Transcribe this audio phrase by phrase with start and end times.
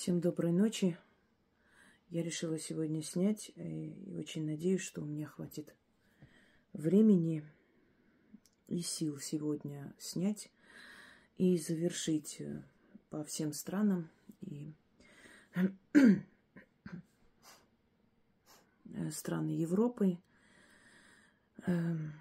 [0.00, 0.96] Всем доброй ночи.
[2.08, 5.74] Я решила сегодня снять э, и очень надеюсь, что у меня хватит
[6.72, 7.44] времени
[8.68, 10.52] и сил сегодня снять
[11.36, 12.62] и завершить э,
[13.10, 14.08] по всем странам
[14.40, 14.72] и
[19.10, 20.16] страны Европы,
[21.66, 22.12] эм,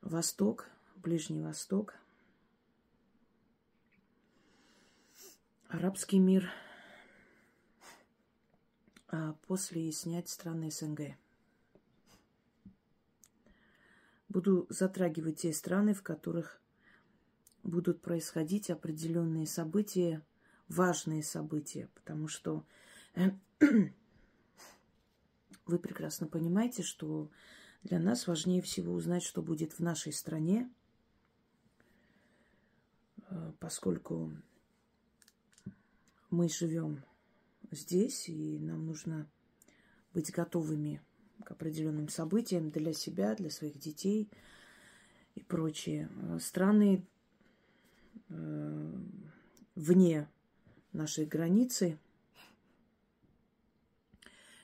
[0.00, 1.94] Восток, Ближний Восток,
[5.68, 6.50] арабский мир–
[9.46, 11.16] после снять страны СНГ.
[14.28, 16.60] Буду затрагивать те страны, в которых
[17.62, 20.24] будут происходить определенные события,
[20.68, 22.64] важные события, потому что
[25.66, 27.30] вы прекрасно понимаете, что
[27.82, 30.70] для нас важнее всего узнать, что будет в нашей стране,
[33.28, 34.32] э, поскольку
[36.30, 37.02] мы живем
[37.70, 39.28] здесь, и нам нужно
[40.12, 41.02] быть готовыми
[41.44, 44.30] к определенным событиям для себя, для своих детей
[45.34, 46.08] и прочее.
[46.40, 47.06] Страны
[48.28, 48.92] э,
[49.74, 50.28] вне
[50.92, 51.98] нашей границы,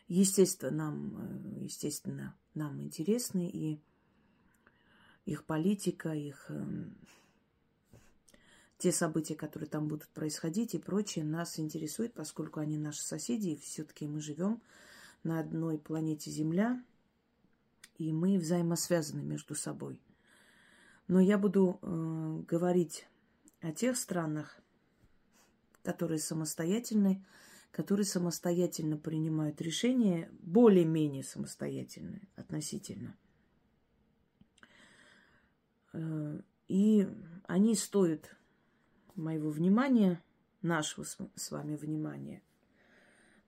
[0.09, 3.81] естественно, нам, э, естественно, нам интересны и
[5.25, 6.85] их политика, их э,
[8.83, 13.57] те события, которые там будут происходить и прочее, нас интересует, поскольку они наши соседи, и
[13.57, 14.61] все-таки мы живем
[15.23, 16.83] на одной планете Земля,
[17.99, 20.01] и мы взаимосвязаны между собой.
[21.07, 23.07] Но я буду э, говорить
[23.61, 24.61] о тех странах,
[25.85, 27.25] которые самостоятельны,
[27.71, 33.17] которые самостоятельно принимают решения, более-менее самостоятельные относительно.
[35.93, 37.07] Э, и
[37.47, 38.37] они стоят
[39.15, 40.23] моего внимания,
[40.63, 42.43] нашего с вами внимания.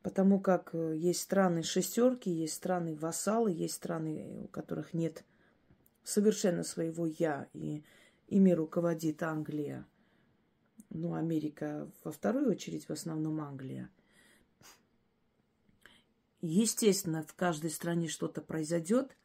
[0.02, 5.24] Потому как э, есть страны шестерки, есть страны вассалы, есть страны, у которых нет
[6.02, 7.82] совершенно своего я, и
[8.28, 9.86] ими руководит Англия.
[10.90, 13.90] Ну, Америка во вторую очередь, в основном Англия.
[16.42, 19.16] Естественно, в каждой стране что-то произойдет,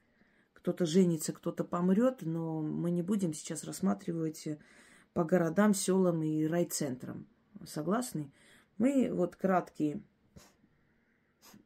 [0.54, 4.48] кто-то женится, кто-то помрет, но мы не будем сейчас рассматривать
[5.14, 7.28] по городам, селам и райцентрам.
[7.66, 8.32] Согласны?
[8.78, 10.02] Мы вот краткий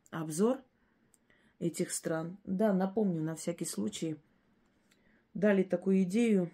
[0.10, 0.62] обзор
[1.60, 2.38] этих стран.
[2.44, 4.18] Да, напомню на всякий случай.
[5.34, 6.52] Дали такую идею.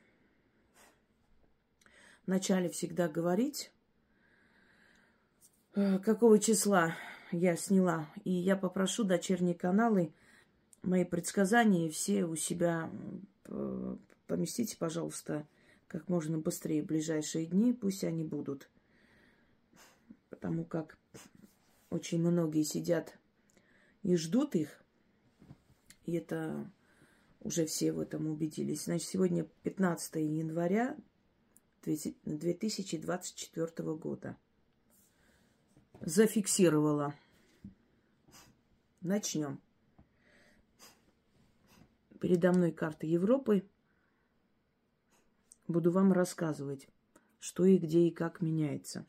[2.25, 3.71] Вначале всегда говорить,
[5.75, 6.95] э, какого числа
[7.31, 8.07] я сняла.
[8.23, 10.13] И я попрошу дочерние каналы
[10.81, 12.89] мои предсказания все у себя
[14.27, 15.47] поместите, пожалуйста,
[15.89, 18.69] как можно быстрее в ближайшие дни, пусть они будут.
[20.29, 20.99] Потому как
[21.89, 23.17] очень многие сидят
[24.03, 24.83] и ждут их.
[26.05, 26.71] И это
[27.41, 28.83] уже все в этом убедились.
[28.83, 30.95] Значит, сегодня 15 января
[31.83, 34.37] 2024 года.
[36.01, 37.15] Зафиксировала.
[39.01, 39.59] Начнем.
[42.19, 43.63] Передо мной карта Европы–
[45.69, 46.87] буду вам рассказывать,
[47.39, 49.05] что и где и как меняется.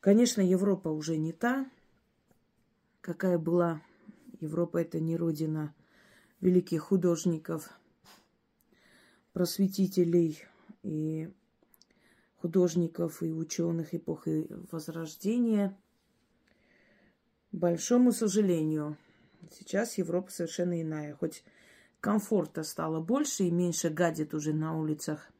[0.00, 1.70] Конечно, Европа уже не та,
[3.00, 3.82] какая была.
[4.40, 5.74] Европа это не родина
[6.40, 7.70] великих художников,
[9.32, 10.42] просветителей
[10.82, 11.32] и
[12.36, 15.78] художников и ученых эпохи Возрождения.
[17.52, 18.96] большому сожалению,
[19.52, 21.14] сейчас Европа совершенно иная.
[21.14, 21.44] Хоть
[22.02, 25.30] комфорта стало больше и меньше гадит уже на улицах.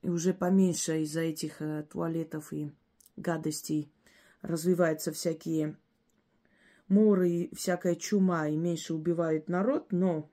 [0.00, 2.70] И уже поменьше из-за этих э, туалетов и
[3.16, 3.92] гадостей
[4.40, 5.76] развиваются всякие
[6.88, 10.30] моры и всякая чума, и меньше убивают народ, но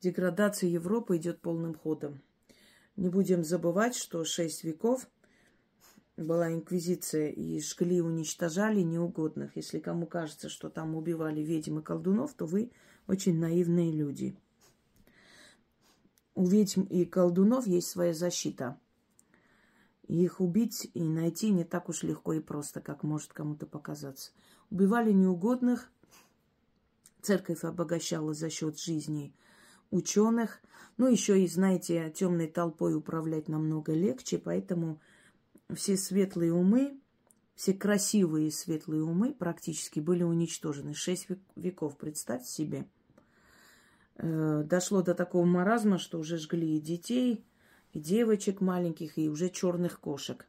[0.00, 2.22] деградация Европы идет полным ходом.
[2.94, 5.08] Не будем забывать, что шесть веков–
[6.22, 9.56] была инквизиция и жгли, уничтожали неугодных.
[9.56, 12.70] Если кому кажется, что там убивали ведьм и колдунов, то вы
[13.06, 14.36] очень наивные люди.
[16.34, 18.78] У ведьм и колдунов есть своя защита.
[20.06, 24.32] их убить и найти не так уж легко и просто, как может кому-то показаться.
[24.70, 25.90] Убивали неугодных,
[27.22, 29.34] церковь обогащала за счет жизни
[29.90, 30.60] ученых.
[30.96, 35.00] Ну, еще и, знаете, темной толпой управлять намного легче, поэтому
[35.74, 36.98] все светлые умы,
[37.54, 40.94] все красивые светлые умы практически были уничтожены.
[40.94, 42.86] Шесть веков, представьте себе.
[44.16, 47.44] Э, дошло до такого маразма, что уже жгли и детей,
[47.92, 50.46] и девочек маленьких, и уже черных кошек.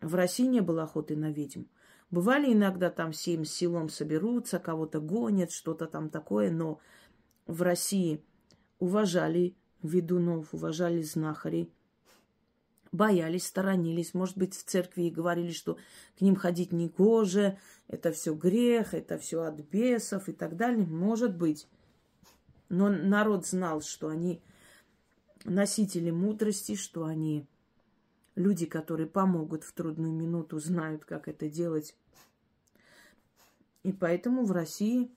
[0.00, 1.62] В России не было охоты на ведьм.
[2.10, 6.78] Бывали иногда там всем селом соберутся, кого-то гонят, что-то там такое, но
[7.46, 8.22] в России
[8.78, 11.72] уважали ведунов, уважали знахарей,
[12.94, 14.14] боялись, сторонились.
[14.14, 15.76] Может быть, в церкви и говорили, что
[16.16, 17.58] к ним ходить не гоже,
[17.88, 20.86] это все грех, это все от бесов и так далее.
[20.86, 21.66] Может быть.
[22.68, 24.40] Но народ знал, что они
[25.44, 27.46] носители мудрости, что они
[28.34, 31.94] люди, которые помогут в трудную минуту, знают, как это делать.
[33.82, 35.10] И поэтому в России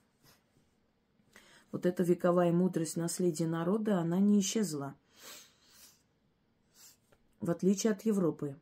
[1.72, 4.94] вот эта вековая мудрость наследия народа, она не исчезла.
[7.40, 8.56] В отличие от Европы.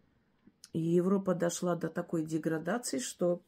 [0.72, 3.40] И Европа дошла до такой деградации, что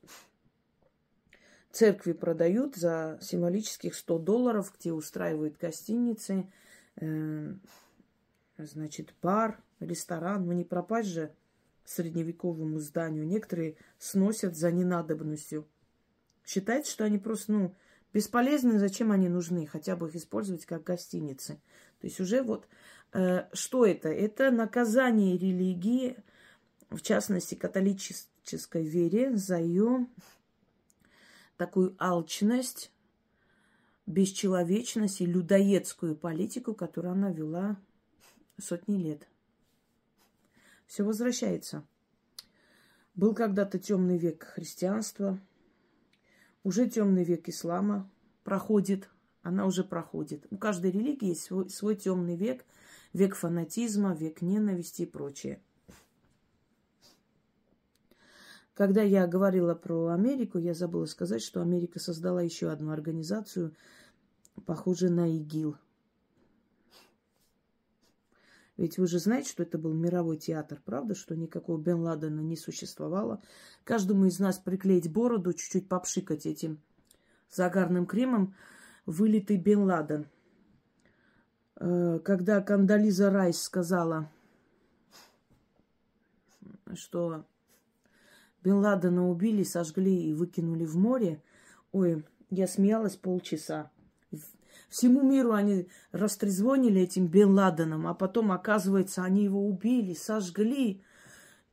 [1.71, 6.51] церкви продают за символических 100 долларов, где устраивают гостиницы,
[6.97, 7.55] э,
[8.57, 10.47] значит, бар, ресторан.
[10.47, 11.35] Ну, не пропасть же
[11.85, 13.27] средневековому зданию.
[13.27, 15.67] Некоторые сносят за ненадобностью.
[16.45, 17.75] Считается, что они просто, ну,
[18.13, 21.61] бесполезны, зачем они нужны, хотя бы их использовать как гостиницы.
[22.01, 22.67] То есть уже вот
[23.13, 24.09] что это?
[24.09, 26.17] Это наказание религии,
[26.91, 30.07] в частности католической вере, за ее
[31.57, 32.93] такую алчность,
[34.07, 37.79] бесчеловечность и людоедскую политику, которую она вела
[38.59, 39.29] сотни лет.
[40.87, 41.85] Все возвращается.
[43.15, 45.39] Был когда-то темный век христианства,
[46.63, 48.11] уже темный век ислама
[48.45, 49.11] проходит,
[49.43, 50.47] она уже проходит.
[50.51, 52.65] У каждой религии есть свой, свой темный век,
[53.13, 55.61] век фанатизма, век ненависти и прочее.
[58.75, 63.75] Когда я говорила про Америку, я забыла сказать, что Америка создала еще одну организацию,
[64.67, 65.77] похожую на ИГИЛ–
[68.79, 72.57] ведь вы же знаете, что это был мировой театр, правда, что никакого Бен Ладена не
[72.57, 73.43] существовало.
[73.83, 76.81] Каждому из нас приклеить бороду, чуть-чуть попшикать этим
[77.51, 78.55] загарным кремом,
[79.05, 80.29] вылитый Бен Ладен.
[81.81, 84.29] Э, когда Кандализа Райс сказала,
[86.95, 87.45] что
[88.65, 91.43] Бен Ладена убили, сожгли и выкинули в море,
[91.93, 93.91] ой, я смеялась полчаса.
[94.89, 101.03] Всему миру они растрезвонили этим Бен Ладеном, а потом, оказывается, они его убили, сожгли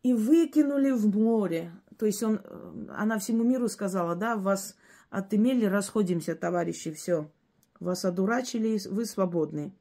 [0.04, 1.72] и выкинули в море.
[1.98, 4.75] То есть он, э, она всему миру сказала, да, вас
[5.10, 7.31] отымели, расходимся, товарищи, все.
[7.80, 9.74] Вас одурачили, вы свободны.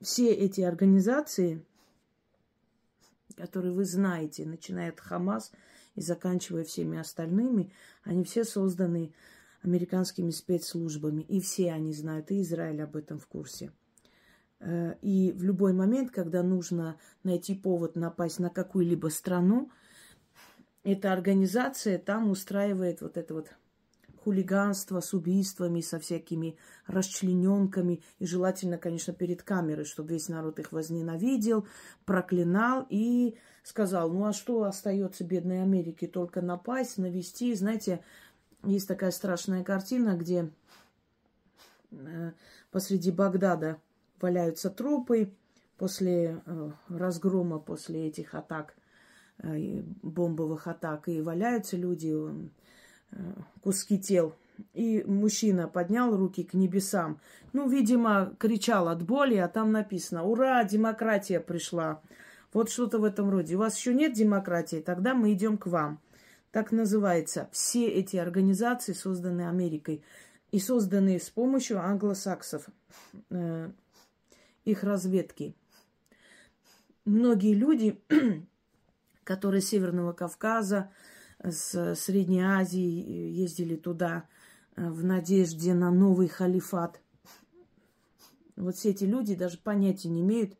[0.00, 1.62] Все эти организации,
[3.36, 5.52] которые вы знаете, начиная от Хамас
[5.94, 9.12] и заканчивая всеми остальными, они все созданы
[9.62, 11.22] американскими спецслужбами.
[11.22, 13.72] И все они знают, и Израиль об этом в курсе.
[14.60, 19.70] Э, и в любой момент, когда нужно найти повод напасть на какую-либо страну,
[20.82, 23.52] эта организация там устраивает вот это вот
[24.24, 26.56] хулиганство с убийствами, со всякими
[26.86, 28.02] расчлененками.
[28.18, 31.66] И желательно, конечно, перед камерой, чтобы весь народ их возненавидел,
[32.04, 36.06] проклинал и сказал, ну а что остается бедной Америке?
[36.06, 37.54] Только напасть, навести.
[37.54, 38.02] Знаете,
[38.64, 40.50] есть такая страшная картина, где
[41.90, 42.32] э,
[42.70, 43.80] посреди Багдада
[44.20, 45.32] валяются трупы
[45.78, 48.74] после э, разгрома, после этих атак,
[49.38, 52.14] э, бомбовых атак, и валяются люди,
[53.62, 54.34] куски тел.
[54.74, 57.20] И мужчина поднял руки к небесам.
[57.52, 62.02] Ну, видимо, кричал от боли, а там написано «Ура, демократия пришла!»
[62.52, 63.54] Вот что-то в этом роде.
[63.54, 66.00] У вас еще нет демократии, тогда мы идем к вам.
[66.50, 67.48] Так называется.
[67.52, 70.02] Все эти организации созданы Америкой
[70.50, 72.66] и созданы с помощью англосаксов,
[73.30, 73.70] э,
[74.64, 75.54] их разведки.
[77.04, 78.02] Многие люди,
[79.24, 80.90] которые с Северного Кавказа,
[81.42, 84.28] с Средней Азии ездили туда
[84.76, 87.00] э, в надежде на новый халифат.
[88.56, 90.56] Вот все эти люди даже понятия не имеют,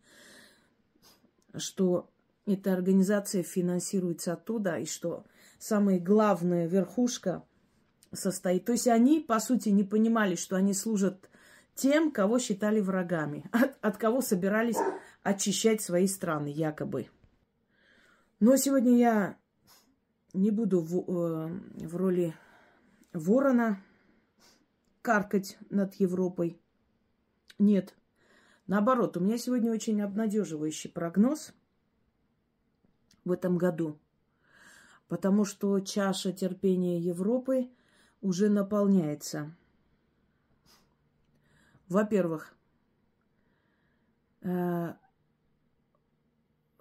[1.57, 2.11] что
[2.47, 5.25] эта организация финансируется оттуда, и что
[5.59, 7.45] самая главная верхушка
[8.13, 8.65] состоит.
[8.65, 11.29] То есть они, по сути, не понимали, что они служат
[11.75, 14.79] тем, кого считали врагами, от, от кого собирались
[15.23, 17.09] очищать свои страны, якобы.
[18.41, 19.40] Но сегодня я
[20.33, 22.35] не буду в, э, в роли
[23.13, 23.81] ворона
[25.03, 26.61] каркать над Европой.
[27.59, 27.95] Нет.
[28.67, 31.53] Наоборот, у меня сегодня очень обнадеживающий прогноз
[33.25, 33.99] в этом году–
[35.11, 37.69] потому что чаша терпения Европы
[38.21, 39.53] уже наполняется.
[41.89, 42.55] Во-первых,
[44.43, 44.95] э,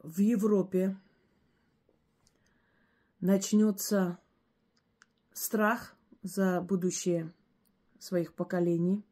[0.04, 0.96] в Европе
[3.20, 4.18] начнется
[5.34, 7.34] страх за будущее
[7.98, 9.04] своих поколений.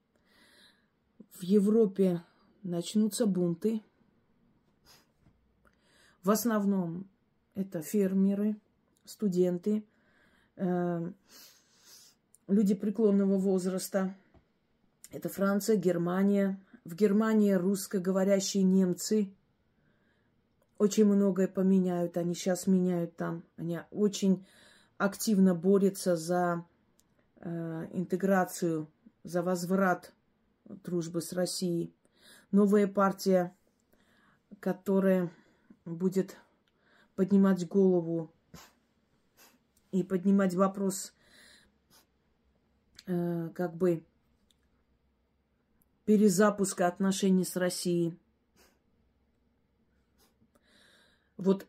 [1.32, 2.24] В Европе
[2.64, 3.82] начнутся бунты.
[6.24, 7.10] В основном
[7.54, 8.60] это фермеры,
[9.06, 9.86] студенты,
[10.56, 11.12] э,
[12.48, 14.16] люди преклонного возраста.
[15.12, 16.62] Это Франция, Германия.
[16.84, 19.34] В Германии русскоговорящие немцы
[20.78, 22.18] очень многое поменяют.
[22.18, 23.44] Они сейчас меняют там.
[23.58, 24.46] Они очень
[24.98, 26.66] активно борются за
[27.40, 28.88] э, интеграцию,
[29.24, 30.14] за возврат
[30.66, 31.94] дружбы с Россией.
[32.52, 33.56] Новая партия,
[34.60, 35.30] которая
[35.86, 36.38] будет
[37.16, 38.32] поднимать голову
[39.92, 41.14] и поднимать вопрос
[43.06, 44.04] э, как бы
[46.06, 48.18] перезапуска отношений с Россией.
[51.38, 51.68] Вот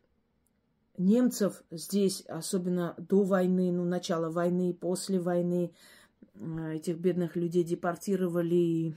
[0.97, 5.73] немцев здесь, особенно до войны, ну, начала войны, после войны,
[6.35, 8.55] э, этих бедных людей депортировали.
[8.55, 8.95] И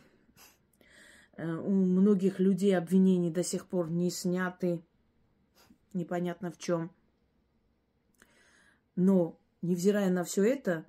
[1.37, 4.81] э, у многих людей обвинений до сих пор не сняты.
[5.93, 6.91] Непонятно в чем.
[8.95, 10.85] Но, невзирая на все это,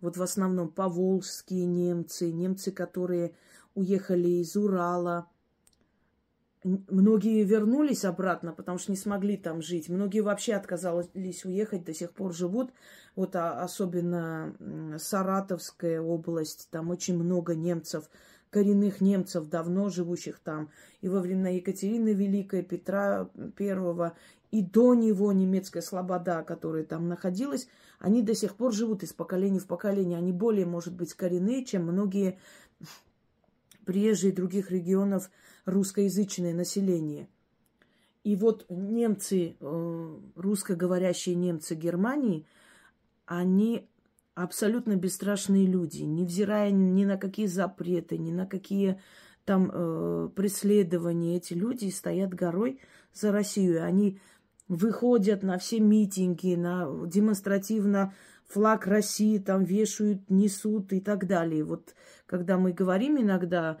[0.00, 3.34] вот в основном поволжские немцы, немцы, которые
[3.74, 5.28] уехали из Урала,
[6.62, 9.88] Многие вернулись обратно, потому что не смогли там жить.
[9.88, 12.70] Многие вообще отказались уехать, до сих пор живут.
[13.16, 14.54] Вот а, особенно
[14.98, 18.10] Саратовская область, там очень много немцев,
[18.50, 20.70] коренных немцев, давно живущих там.
[21.00, 24.14] И во времена Екатерины Великой, Петра Первого,
[24.50, 29.60] и до него немецкая слобода, которая там находилась, они до сих пор живут из поколения
[29.60, 30.18] в поколение.
[30.18, 32.38] Они более, может быть, коренные, чем многие
[33.86, 35.30] приезжие других регионов
[35.64, 37.28] русскоязычное население.
[38.22, 42.46] И вот немцы, э, русскоговорящие немцы Германии,
[43.24, 43.88] они
[44.34, 49.00] абсолютно бесстрашные люди, невзирая ни на какие запреты, ни на какие
[49.44, 51.36] там э, преследования.
[51.36, 52.80] Эти люди стоят горой
[53.14, 53.84] за Россию.
[53.84, 54.18] Они
[54.68, 58.14] выходят на все митинги, на демонстративно
[58.46, 61.64] флаг России там вешают, несут и так далее.
[61.64, 61.94] Вот
[62.26, 63.78] когда мы говорим иногда,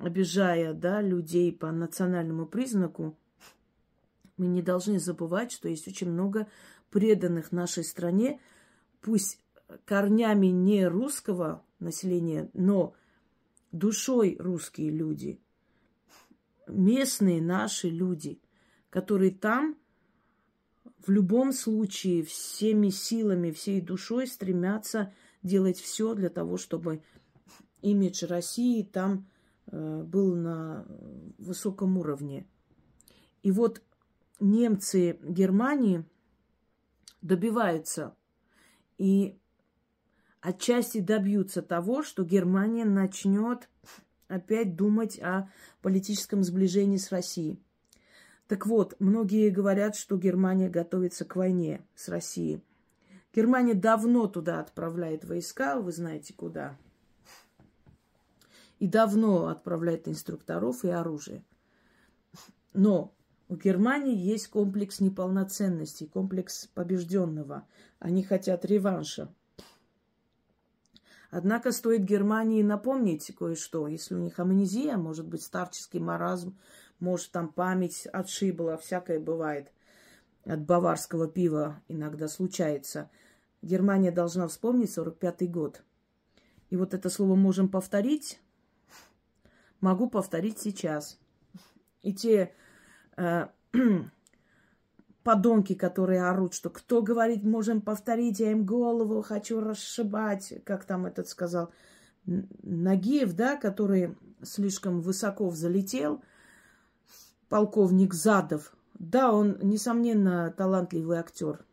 [0.00, 3.18] обижая да, людей по национальному признаку,
[4.36, 6.48] мы не должны забывать, что есть очень много
[6.90, 8.40] преданных нашей стране,
[9.00, 9.40] пусть
[9.84, 12.94] корнями не русского населения, но
[13.72, 15.40] душой русские люди,
[16.66, 18.40] местные наши люди,
[18.90, 19.76] которые там
[21.06, 25.12] в любом случае всеми силами, всей душой стремятся
[25.42, 27.02] делать все для того, чтобы
[27.82, 29.26] имидж России там
[29.70, 30.86] был на
[31.38, 32.46] высоком уровне.
[33.42, 33.82] И вот
[34.40, 36.04] немцы Германии
[37.22, 38.14] добиваются
[38.96, 39.38] и
[40.40, 43.68] отчасти добьются того, что Германия начнет
[44.28, 45.50] опять думать о
[45.82, 47.60] политическом сближении с Россией.
[48.46, 52.62] Так вот, многие говорят, что Германия готовится к войне с Россией.
[53.34, 56.78] Германия давно туда отправляет войска, вы знаете куда.
[58.78, 61.44] И давно отправляет инструкторов и оружие.
[62.74, 63.14] Но
[63.48, 67.66] у Германии есть комплекс неполноценности, комплекс побежденного.
[67.98, 69.32] Они хотят реванша.
[71.30, 73.88] Однако стоит Германии напомнить кое-что.
[73.88, 76.58] Если у них амнезия, может быть, старческий маразм,
[77.00, 79.72] может, там память отшибла, всякое бывает.
[80.44, 83.10] От баварского пива иногда случается.
[83.60, 85.82] Германия должна вспомнить 45-й год.
[86.70, 88.40] И вот это слово можем повторить,
[89.80, 91.18] могу повторить сейчас.
[92.02, 92.54] И те
[93.16, 93.46] э,
[95.22, 101.06] подонки, которые орут, что кто говорит, можем повторить, я им голову хочу расшибать, как там
[101.06, 101.70] этот сказал,
[102.26, 106.22] Нагиев, да, который слишком высоко взлетел–
[107.48, 108.74] полковник Задов.
[108.98, 111.64] Да, он, несомненно, талантливый актер.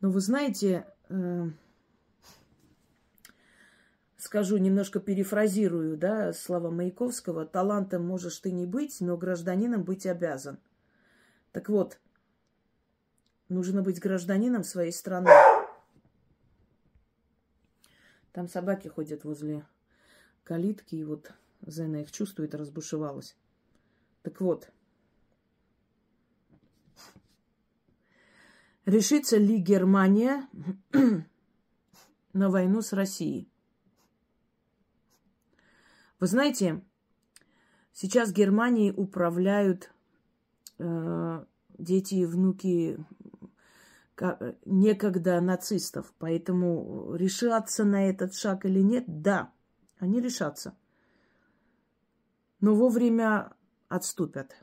[0.00, 1.50] Но вы знаете, э,
[4.16, 10.58] скажу, немножко перефразирую, да, слова Маяковского, талантом можешь ты не быть, но гражданином быть обязан.
[11.52, 11.98] Так вот,
[13.48, 15.30] нужно быть гражданином своей страны.
[18.32, 19.66] Там собаки ходят возле
[20.44, 21.32] калитки, и вот
[21.66, 23.36] Зена их чувствует, разбушевалась.
[24.22, 24.70] Так вот,
[28.86, 30.48] Решится ли Германия
[32.32, 33.50] на войну с Россией?
[36.18, 36.82] Вы знаете,
[37.92, 39.92] сейчас Германией управляют
[40.78, 41.44] э,
[41.78, 42.98] дети и внуки
[44.64, 46.12] некогда нацистов.
[46.18, 49.52] Поэтому решаться на этот шаг или нет, да,
[49.98, 50.76] они решатся.
[52.60, 53.52] Но вовремя
[53.88, 54.56] отступят.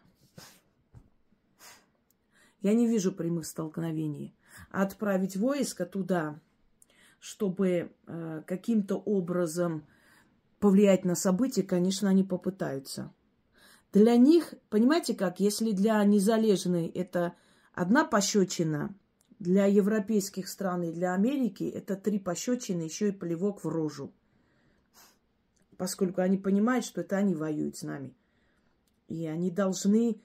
[2.61, 4.35] Я не вижу прямых столкновений.
[4.71, 6.39] Отправить войско туда,
[7.19, 9.85] чтобы э, каким-то образом
[10.63, 13.13] повлиять на события, конечно, они попытаются.
[13.91, 17.33] Для них, понимаете как, если для незалежной это
[17.73, 18.95] одна пощечина,
[19.39, 24.13] для европейских стран и для Америки это три пощечины, еще и плевок в рожу.
[25.75, 28.15] Поскольку они понимают, что это они воюют с нами.
[29.09, 30.21] И они должны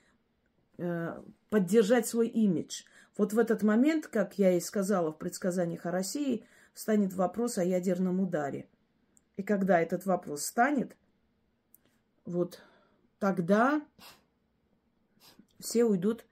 [0.76, 2.85] э, поддержать свой имидж.
[3.16, 7.64] Вот в этот момент, как я и сказала в предсказаниях о России, станет вопрос о
[7.64, 8.68] ядерном ударе.
[9.38, 10.97] И когда этот вопрос станет,
[12.25, 12.61] вот
[13.21, 13.80] тогда
[15.61, 16.26] все уйдут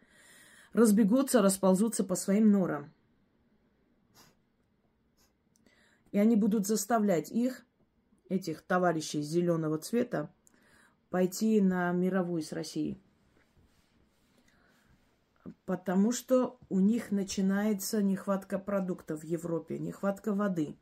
[0.72, 2.92] разбегутся, расползутся по своим норам.
[6.10, 7.64] И они будут заставлять их,
[8.28, 10.34] этих товарищей зеленого цвета,
[11.08, 13.00] пойти на мировую с Россией.
[15.64, 20.76] Потому что у них начинается нехватка продуктов в Европе, нехватка воды.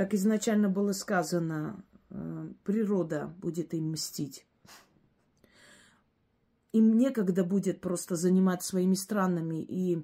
[0.00, 4.46] Как изначально было сказано, э, природа будет им мстить
[6.72, 10.02] им некогда будет просто заниматься своими странами и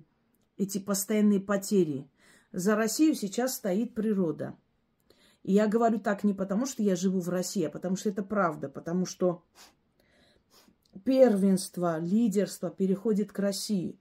[0.59, 2.11] эти постоянные потери.
[2.53, 4.55] За Россию сейчас стоит природа.
[5.43, 8.23] И я говорю так не потому, что я живу в России, а потому что это
[8.23, 9.45] правда, потому что
[11.05, 13.99] первенство, лидерство переходит к России.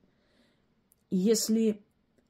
[1.09, 1.84] И если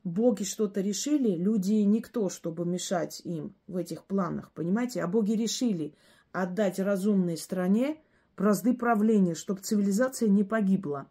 [0.05, 5.03] боги что-то решили, люди никто, чтобы мешать им в этих планах, понимаете?
[5.03, 5.95] А боги решили
[6.31, 7.97] отдать разумной стране
[8.37, 11.09] бразды правления, чтобы цивилизация не погибла.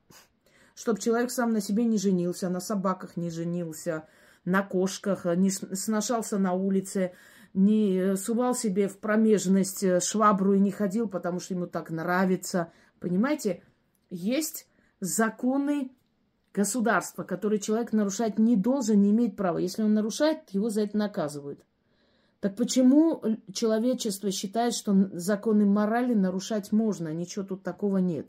[0.74, 4.06] Чтобы человек сам на себе не женился, на собаках не женился,
[4.44, 7.12] на кошках, не сношался на улице,
[7.52, 11.90] не э, сувал себе в промежность э, швабру и не ходил, потому что ему так
[11.90, 12.72] нравится.
[13.00, 13.62] Понимаете,
[14.10, 14.68] есть
[15.00, 15.90] законы
[16.54, 19.58] государства, которые человек нарушать не должен, не имеет права.
[19.58, 21.60] Если он нарушает, его за это наказывают.
[22.40, 27.12] Так почему человечество считает, что законы морали нарушать можно?
[27.12, 28.28] Ничего тут такого нет.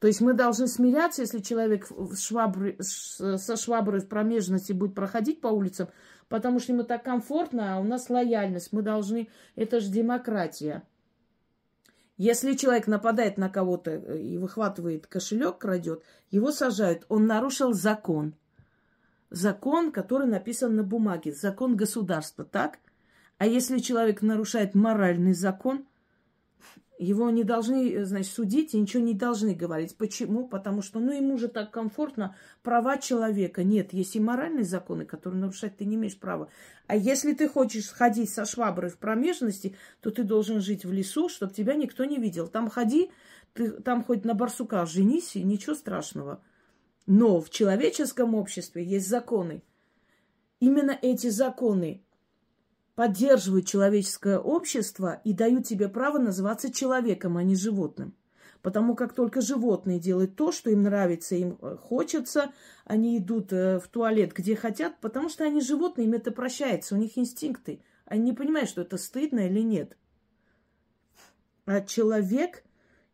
[0.00, 5.48] То есть мы должны смиряться, если человек швабры, со шваброй в промежности будет проходить по
[5.48, 5.88] улицам,
[6.28, 8.72] потому что ему так комфортно, а у нас лояльность.
[8.72, 9.28] Мы должны...
[9.56, 10.84] Это же демократия.
[12.18, 16.02] Если человек нападает на кого-то и выхватывает кошелек, крадет,
[16.32, 17.06] его сажают.
[17.08, 18.34] Он нарушил закон.
[19.30, 21.32] Закон, который написан на бумаге.
[21.32, 22.80] Закон государства, так?
[23.38, 25.86] А если человек нарушает моральный закон,
[26.98, 29.96] его не должны, значит, судить и ничего не должны говорить.
[29.96, 30.48] Почему?
[30.48, 33.62] Потому что, ну, ему же так комфортно, права человека.
[33.62, 36.48] Нет, есть и моральные законы, которые нарушать ты не имеешь права.
[36.86, 41.28] А если ты хочешь ходить со шваброй в промежности, то ты должен жить в лесу,
[41.28, 42.48] чтобы тебя никто не видел.
[42.48, 43.10] Там ходи,
[43.54, 46.42] ты там хоть на барсука женись, и ничего страшного.
[47.06, 49.62] Но в человеческом обществе есть законы.
[50.60, 52.02] Именно эти законы
[52.98, 58.12] поддерживают человеческое общество и дают тебе право называться человеком, а не животным.
[58.60, 62.50] Потому как только животные делают то, что им нравится, им э, хочется,
[62.84, 66.98] они идут э, в туалет, где хотят, потому что они животные, им это прощается, у
[66.98, 67.82] них инстинкты.
[68.04, 69.96] Они не понимают, что это стыдно или нет.
[71.66, 72.64] А человек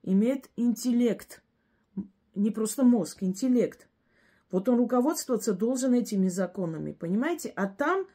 [0.03, 1.43] имеет интеллект,
[2.35, 3.87] не просто мозг, интеллект.
[4.51, 7.53] Вот он руководствоваться должен этими законами, понимаете?
[7.55, 8.07] А там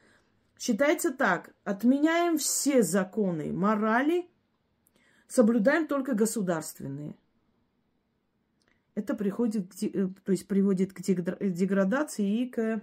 [0.60, 4.28] Считается так, отменяем все законы морали,
[5.26, 7.16] соблюдаем только государственные.
[8.94, 12.82] Это приходит, э, то есть приводит к деградации и к,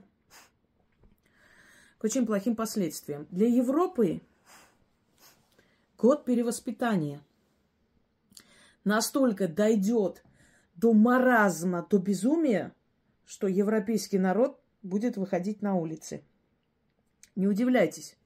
[1.98, 3.26] к очень плохим последствиям.
[3.30, 4.22] Для Европы
[5.98, 7.20] год перевоспитания
[8.84, 10.24] настолько дойдет
[10.76, 12.72] до маразма, до безумия,
[13.26, 16.22] что европейский народ будет выходить на улицы.
[17.37, 18.16] Не удивляйтесь,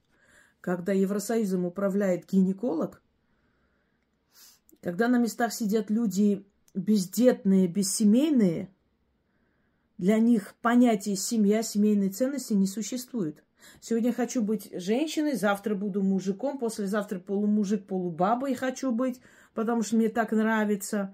[0.61, 3.01] когда Евросоюзом управляет гинеколог,
[4.81, 8.73] когда на местах сидят люди бездетные, бессемейные,
[9.97, 13.43] для них понятие семья, семейной ценности не существует.
[13.79, 19.21] Сегодня хочу быть женщиной, завтра буду мужиком, послезавтра полумужик, полубабой хочу быть,
[19.53, 21.13] потому что мне так нравится.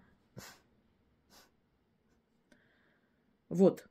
[3.49, 3.86] Вот.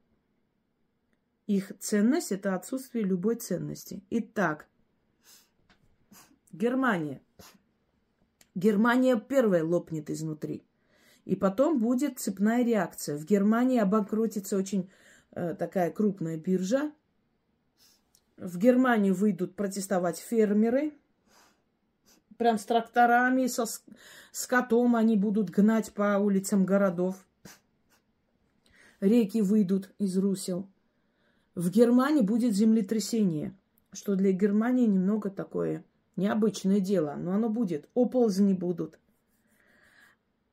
[1.46, 4.02] Их ценность– это отсутствие любой ценности.
[4.10, 4.66] Итак,
[6.52, 7.20] Германия.
[8.54, 10.64] Германия первая лопнет изнутри.
[11.24, 13.16] И потом будет цепная реакция.
[13.16, 14.90] В Германии обанкротится очень
[15.32, 16.92] э, такая крупная биржа.
[18.36, 20.94] В Германию выйдут протестовать фермеры.
[22.38, 23.64] Прям с тракторами, со
[24.32, 27.16] скотом они будут гнать по улицам городов.
[29.00, 30.68] Реки выйдут из русел.
[31.56, 33.56] В Германии будет землетрясение,
[33.90, 37.88] что для Германии немного такое необычное дело, но оно будет.
[37.94, 38.98] Оползни будут.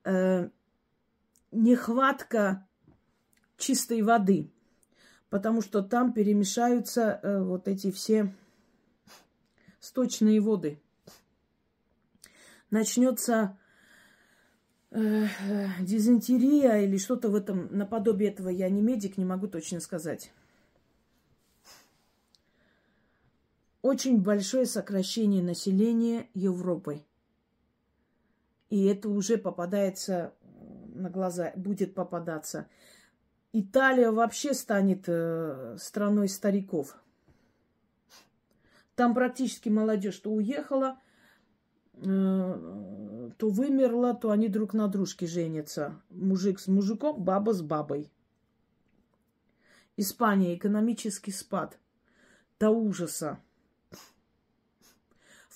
[0.05, 0.49] Э,
[1.51, 2.65] нехватка
[3.57, 4.49] чистой воды,
[5.29, 8.33] потому что там перемешаются э, вот эти все
[9.81, 10.81] сточные воды.
[12.71, 13.57] Начнется
[14.89, 15.25] э,
[15.81, 18.47] дизентерия или что-то в этом наподобие этого.
[18.47, 20.31] Я не медик, не могу точно сказать.
[23.83, 27.03] Очень большое сокращение населения Европы.
[28.69, 30.33] И это уже попадается
[30.95, 32.69] на глаза, будет попадаться.
[33.51, 36.95] Италия вообще станет э, страной стариков.
[38.95, 40.97] Там практически молодежь то уехала,
[41.95, 46.01] э, то вымерла, то они друг на дружке женятся.
[46.09, 48.09] Мужик с мужиком, баба с бабой.
[49.97, 51.77] Испания, экономический спад.
[52.61, 53.39] До ужаса.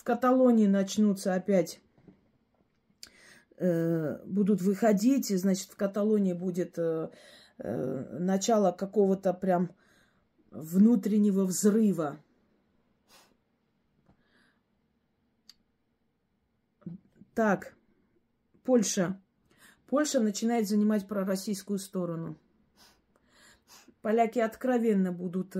[0.07, 1.81] Каталонии начнутся опять
[3.59, 7.09] Э, будут выходить, значит, в Каталонии будет э,
[7.57, 9.75] э, начало какого-то прям
[10.51, 12.19] внутреннего взрыва.
[17.33, 17.75] Так,
[18.63, 19.19] Польша.
[19.87, 22.37] Польша начинает занимать пророссийскую сторону.
[24.01, 25.55] Поляки откровенно будут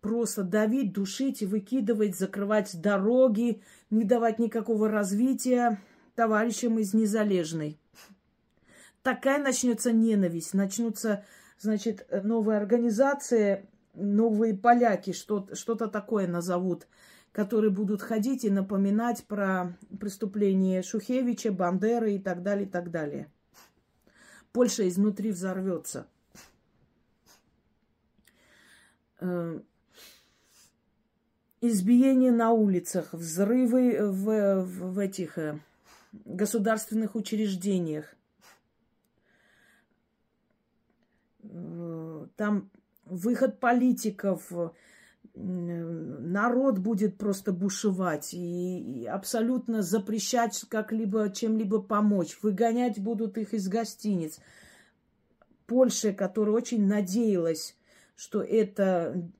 [0.00, 5.80] просто давить, душить и выкидывать, закрывать дороги, не давать никакого развития
[6.14, 7.78] товарищам из Незалежной.
[9.02, 11.24] Такая начнется ненависть, начнутся,
[11.58, 16.86] значит, новые организации, новые поляки, что, что-то такое назовут,
[17.32, 23.30] которые будут ходить и напоминать про преступления Шухевича, Бандеры и так далее, и так далее.
[24.52, 26.06] Польша изнутри взорвется.
[31.60, 35.58] Э, избиения на улицах, взрывы в, в, в этих э,
[36.24, 38.14] государственных учреждениях.
[42.36, 42.70] Там
[43.04, 44.52] выход политиков,
[45.34, 52.38] народ будет просто бушевать и, и абсолютно запрещать как-либо чем-либо помочь.
[52.42, 54.40] Выгонять будут их из гостиниц.
[55.66, 57.76] Польша, которая очень надеялась,
[58.16, 59.30] что эта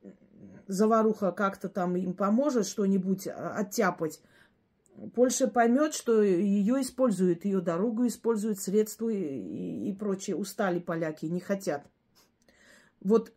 [0.69, 4.21] заваруха как-то там им поможет что-нибудь оттяпать,
[5.15, 10.37] Польша поймет, что ее используют, ее дорогу используют, средства и, и прочее.
[10.37, 11.87] Устали поляки, не хотят.
[13.01, 13.33] Вот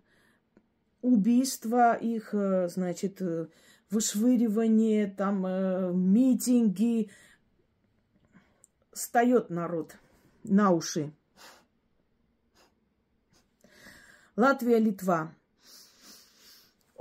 [1.02, 3.48] убийства их, э, значит, э,
[3.92, 7.12] вышвыривание, там э, митинги.
[8.92, 9.96] Встает народ
[10.44, 11.14] на уши.
[14.36, 15.32] Латвия, Литва.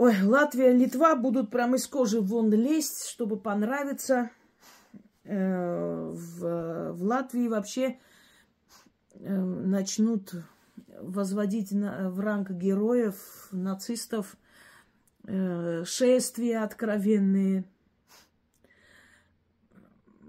[0.00, 4.30] Ой, Латвия, Литва будут прям из кожи вон лезть, чтобы понравиться.
[5.24, 7.98] Э, в, в Латвии вообще
[9.12, 10.32] э, начнут
[11.02, 14.36] возводить на, в ранг героев, нацистов,
[15.24, 17.66] э, шествия откровенные,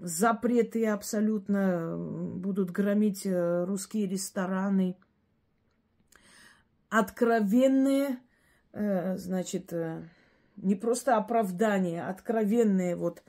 [0.00, 4.98] запреты абсолютно будут громить русские рестораны,
[6.90, 8.18] откровенные,
[8.72, 9.72] значит,
[10.56, 13.22] не просто оправдания, откровенные вот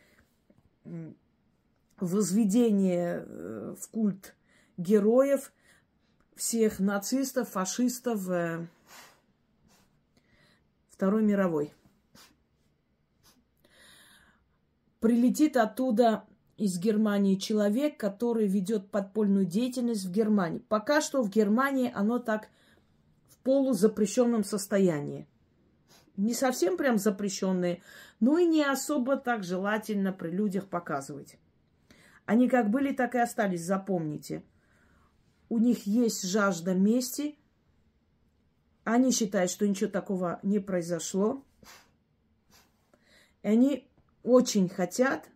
[2.00, 4.36] возведение э, в культ
[4.78, 5.52] героев
[6.36, 8.68] всех нацистов, фашистов э,
[10.90, 11.74] Второй мировой.
[15.00, 16.26] Прилетит оттуда
[16.58, 20.60] из Германии человек, который ведет подпольную деятельность в Германии.
[20.60, 22.50] Пока что в Германии оно так
[23.28, 25.28] в полузапрещенном состоянии.
[26.16, 27.82] Не совсем прям запрещенные,
[28.20, 31.38] но и не особо так желательно при людях показывать.
[32.26, 34.44] Они как были, так и остались, запомните.
[35.50, 37.38] У них есть жажда мести.
[38.84, 41.44] Они считают, что ничего такого не произошло.
[43.42, 43.88] И они
[44.24, 45.30] очень хотят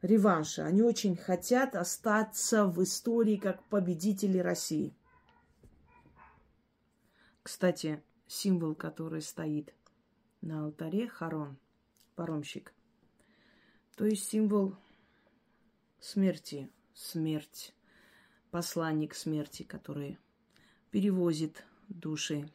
[0.00, 0.64] реванша.
[0.64, 4.96] Они очень хотят остаться в истории как победители России.
[7.42, 9.74] Кстати, символ, который стоит
[10.40, 11.56] на алтаре, Харон,
[12.14, 12.72] паромщик.
[13.96, 14.76] То есть символ
[16.00, 17.74] смерти, смерть,
[18.50, 20.18] посланник смерти, который
[20.90, 22.50] перевозит души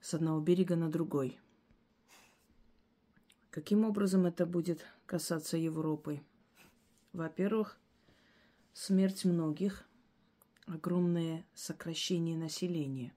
[0.00, 1.38] с одного берега на другой.
[3.50, 6.22] Каким образом это будет касаться Европы?
[7.12, 7.78] Во-первых,
[8.72, 9.86] смерть многих,
[10.66, 13.14] огромное сокращение населения.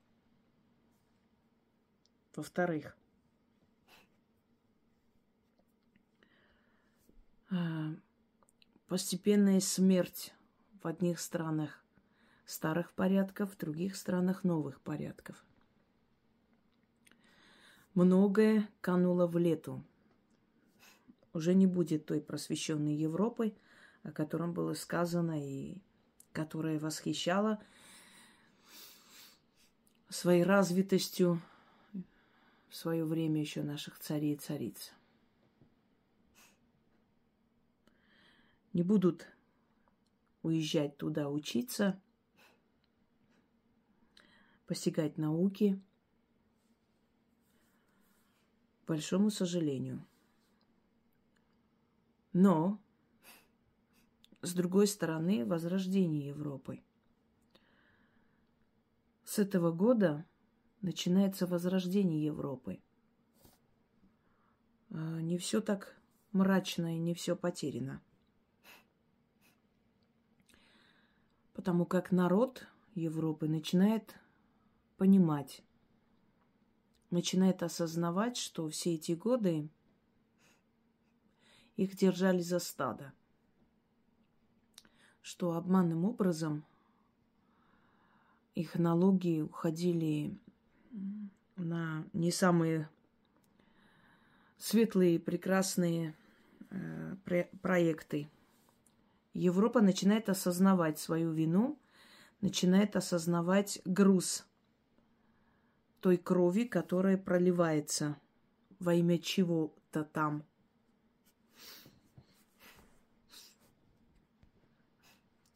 [2.36, 2.98] Во-вторых,
[7.50, 7.96] а,
[8.88, 10.34] постепенная смерть
[10.82, 11.84] в одних странах
[12.46, 15.44] старых порядков, в других странах новых порядков.
[17.94, 19.82] Многое кануло в лету.
[21.34, 23.56] Уже не будет той просвещенной Европы,
[24.04, 25.82] о котором было сказано и
[26.34, 27.64] которая восхищала
[30.10, 31.42] своей развитостью
[32.76, 34.94] свое время еще наших царей и цариц.
[38.74, 39.26] Не будут
[40.42, 42.02] уезжать туда учиться,
[44.68, 45.82] постигать науки.
[48.86, 50.06] Большому сожалению.
[52.34, 52.80] Но,
[54.42, 56.84] с другой стороны, возрождение Европы.
[59.24, 60.28] С этого года
[60.86, 62.80] начинается возрождение Европы.
[64.92, 65.98] А, не все так
[66.32, 68.04] мрачно и не все потеряно.
[71.54, 74.16] Потому как народ Европы начинает
[74.98, 75.64] понимать,
[77.10, 79.68] начинает осознавать, что все эти годы
[81.78, 83.12] их держали за стадо,
[85.24, 86.64] что обманным образом
[88.54, 90.40] их налоги уходили
[91.56, 92.90] на не самые
[94.58, 96.16] светлые, прекрасные
[96.70, 97.16] э,
[97.62, 98.30] проекты.
[99.34, 101.78] Европа начинает осознавать свою вину,
[102.42, 104.46] начинает осознавать груз
[106.00, 108.18] той крови, которая проливается
[108.80, 110.44] во имя чего-то там.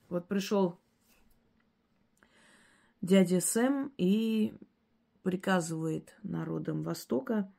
[0.09, 0.79] Вот пришел
[3.01, 4.53] дядя Сэм и
[5.29, 7.53] приказывает народам Востока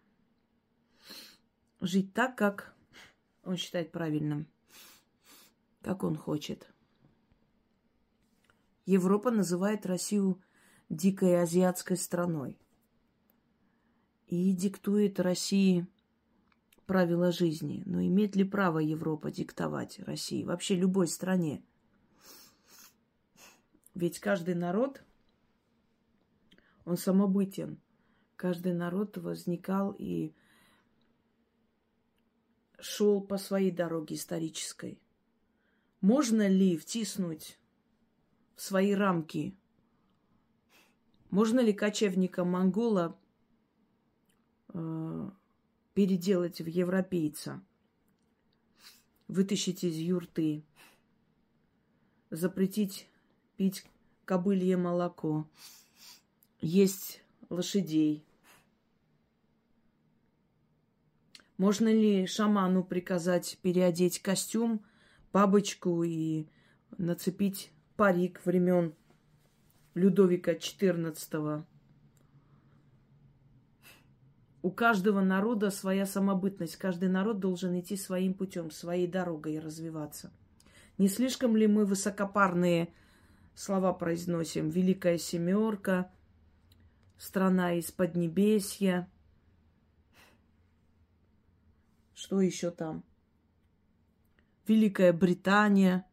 [1.81, 2.75] жить так, как
[3.45, 4.49] он считает правильным,
[5.81, 6.69] как он хочет.
[8.87, 10.43] Европа называет Россию
[10.89, 12.59] дикой азиатской страной
[14.27, 15.87] и диктует России
[16.87, 17.85] правила жизни.
[17.87, 21.63] Но имеет ли право Европа диктовать России, вообще любой стране?
[23.95, 25.05] Ведь каждый народ–
[26.85, 27.81] он самобытен.
[28.37, 30.33] Каждый народ возникал и
[32.79, 35.01] шел по своей дороге исторической.
[36.01, 37.59] Можно ли втиснуть
[38.57, 39.55] в свои рамки?
[41.31, 43.19] Можно ли кочевника монгола
[44.69, 45.31] э,
[45.95, 47.63] переделать в европейца?
[49.29, 50.65] Вытащить из юрты,
[52.31, 53.07] запретить
[53.57, 53.85] пить
[54.25, 55.47] кобылье молоко,
[56.61, 58.25] есть лошадей.
[61.57, 64.85] Можно ли шаману приказать переодеть костюм,
[65.33, 66.47] бабочку и
[66.97, 68.95] нацепить парик времен
[69.95, 71.65] Людовика XIV?
[74.63, 76.77] У каждого народа своя самобытность.
[76.77, 80.31] Каждый народ должен идти своим путем, своей дорогой развиваться.
[80.99, 82.93] Не слишком ли мы высокопарные
[83.55, 84.69] слова произносим?
[84.69, 86.11] Великая семерка,
[87.21, 89.07] страна из Поднебесья.
[92.15, 93.05] Что еще там?
[94.67, 96.07] Великая Британия.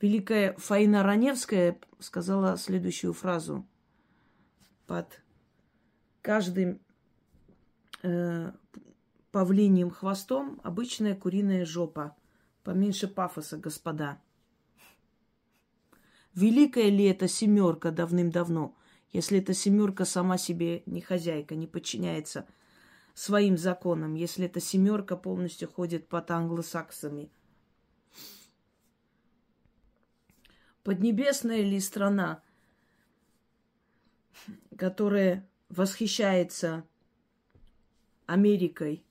[0.00, 3.64] Великая Фаина Раневская сказала следующую фразу.
[4.88, 5.22] Под
[6.20, 6.80] каждым
[8.02, 8.50] э,
[9.30, 12.16] павлиним хвостом обычная куриная жопа.
[12.64, 14.20] Поменьше пафоса, господа.
[16.34, 18.74] Великая ли это семерка давным-давно?
[19.12, 22.46] Если эта семерка сама себе не хозяйка, не подчиняется
[23.14, 27.30] своим законам, если эта семерка полностью ходит под англосаксами.
[30.84, 32.42] Поднебесная ли страна,
[34.76, 36.84] которая восхищается
[38.26, 39.04] Америкой,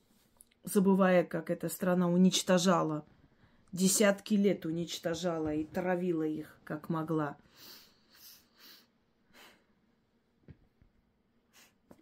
[0.64, 3.04] забывая, как эта страна уничтожала,
[3.70, 7.36] десятки лет уничтожала и травила их, как могла–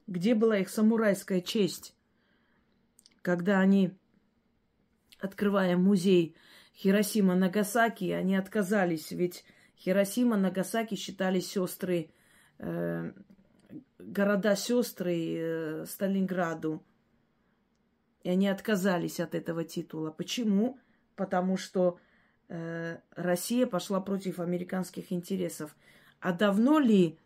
[0.08, 1.94] Где была их самурайская честь,
[3.20, 3.92] когда они,
[5.20, 6.34] открывая музей
[6.74, 9.44] Хиросима Нагасаки, они отказались, ведь
[9.76, 12.10] Хиросима Нагасаки считались сестры
[12.56, 13.12] э,
[13.98, 16.82] города-сестры э, Сталинграду.
[18.22, 20.10] И они отказались от этого титула.
[20.10, 20.78] Почему?
[21.16, 21.98] Потому что
[22.48, 25.76] э, Россия пошла против американских интересов.
[26.18, 27.18] А давно ли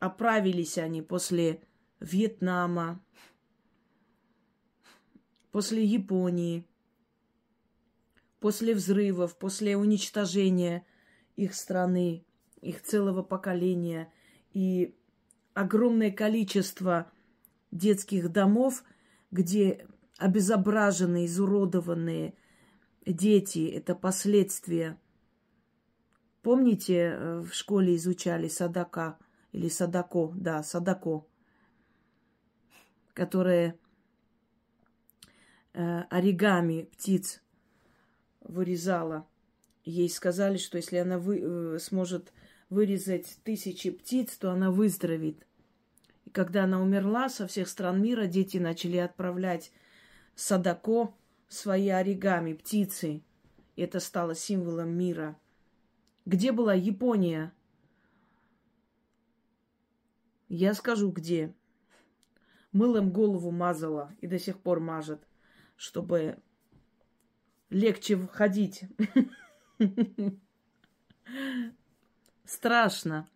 [0.00, 1.62] оправились они после
[2.00, 3.02] Вьетнама,
[5.50, 6.66] после Японии,
[8.40, 10.84] после взрывов, после уничтожения
[11.36, 12.24] их страны,
[12.60, 14.12] их целого поколения.
[14.52, 14.96] И
[15.54, 17.10] огромное количество
[17.70, 18.84] детских домов,
[19.30, 19.86] где
[20.18, 22.34] обезображенные, изуродованные
[23.04, 24.98] дети, это последствия.
[26.42, 29.18] Помните, э, в школе изучали Садака
[29.52, 31.26] или Садако, да, Садако,
[33.16, 33.78] которая
[35.72, 37.40] э, оригами птиц
[38.40, 39.26] вырезала.
[39.84, 42.34] Ей сказали, что если она вы, э, сможет
[42.68, 45.46] вырезать тысячи птиц, то она выздоровеет.
[46.26, 49.72] И когда она умерла, со всех стран мира дети начали отправлять
[50.34, 51.14] Садако
[51.48, 53.22] свои оригами, птицы.
[53.76, 55.38] И это стало символом мира.
[56.26, 57.54] Где была Япония?
[60.50, 61.54] Я скажу, где.
[62.76, 65.26] Мылом голову мазала и до сих пор мажет,
[65.76, 66.36] чтобы
[67.70, 68.84] легче входить.
[72.44, 73.30] Страшно.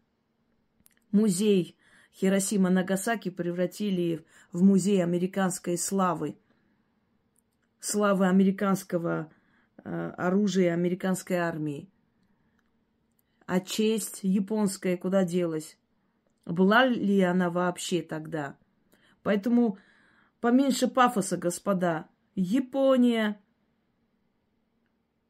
[1.10, 1.74] Музей
[2.12, 6.36] Хиросима Нагасаки превратили в музей американской славы.
[7.78, 9.32] Славы американского
[9.82, 11.88] э, оружия, американской армии.
[13.46, 15.78] А честь японская куда делась?
[16.44, 18.59] Была ли она вообще тогда?
[19.22, 19.78] Поэтому
[20.40, 22.08] поменьше пафоса, господа.
[22.34, 23.40] Япония,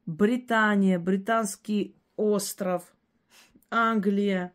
[0.05, 2.93] Британия, британский остров,
[3.69, 4.53] Англия.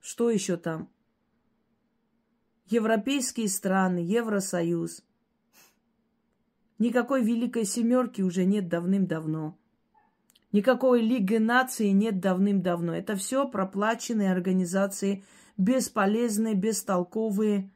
[0.00, 0.88] Что еще там?
[2.66, 5.04] Европейские страны, Евросоюз.
[6.78, 9.56] Никакой Великой Семерки уже нет давным-давно.
[10.50, 12.94] Никакой Лиги наций нет давным-давно.
[12.94, 15.24] Это все проплаченные организации,
[15.56, 17.70] бесполезные, бестолковые,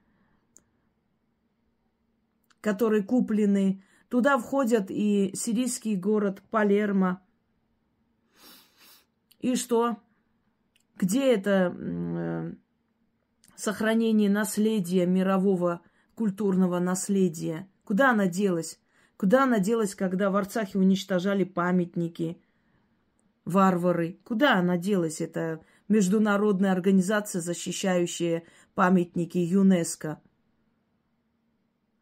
[2.60, 3.82] которые куплены.
[4.08, 7.20] Туда входят и сирийский город Палермо.
[9.40, 9.96] И что?
[10.96, 12.54] Где это э,
[13.56, 15.82] сохранение наследия, мирового
[16.14, 17.68] культурного наследия?
[17.84, 18.80] Куда она делась?
[19.16, 22.40] Куда она делась, когда в Арцахе уничтожали памятники–
[23.46, 24.18] варвары.
[24.24, 28.42] Куда она делась, эта международная организация, защищающая
[28.75, 30.20] памятники ЮНЕСКО?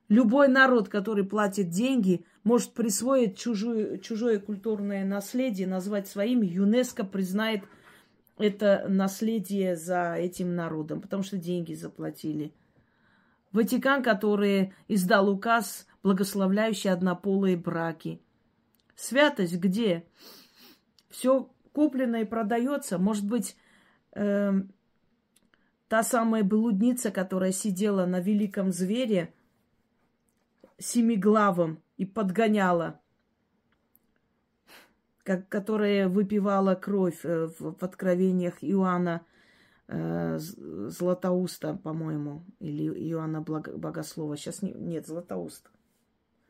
[0.09, 6.43] Любой народ, который платит деньги, может присвоить чужое, чужое культурное наследие, назвать своим.
[6.43, 7.65] ЮНЕСКО признает
[8.39, 12.53] это наследие за этим народом, потому что деньги заплатили.
[13.53, 18.21] Ватикан, который издал указ, благословляющий однополые браки.
[18.97, 20.05] Святость где?
[21.15, 22.99] все куплено и продается.
[22.99, 23.57] Может быть,
[24.15, 24.53] э,
[25.89, 29.33] та самая блудница, которая сидела на великом звере,
[30.79, 33.01] семиглавом, и подгоняла,
[35.23, 39.25] как, которая выпивала кровь э, в, в откровениях Иоанна
[39.87, 44.37] э, Златоуста, по-моему, или Иоанна Богослова.
[44.37, 45.71] Сейчас не, нет, Златоуст.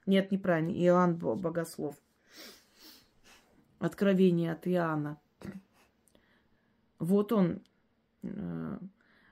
[0.06, 1.96] Нет, неправильно, Иоанн Богослов.
[3.78, 5.18] Откровение от Иоанна.
[6.98, 7.60] Вот он
[8.22, 8.78] э,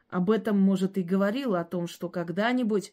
[0.08, 2.92] об этом, может, и говорил, о том, что когда-нибудь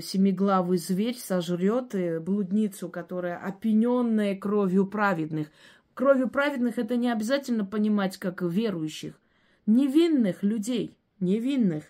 [0.00, 5.48] семиглавый зверь сожрет э, блудницу, которая опьяненная кровью праведных.
[5.94, 9.20] Кровью праведных это не обязательно понимать как верующих.
[9.66, 11.84] Невинных людей, невинных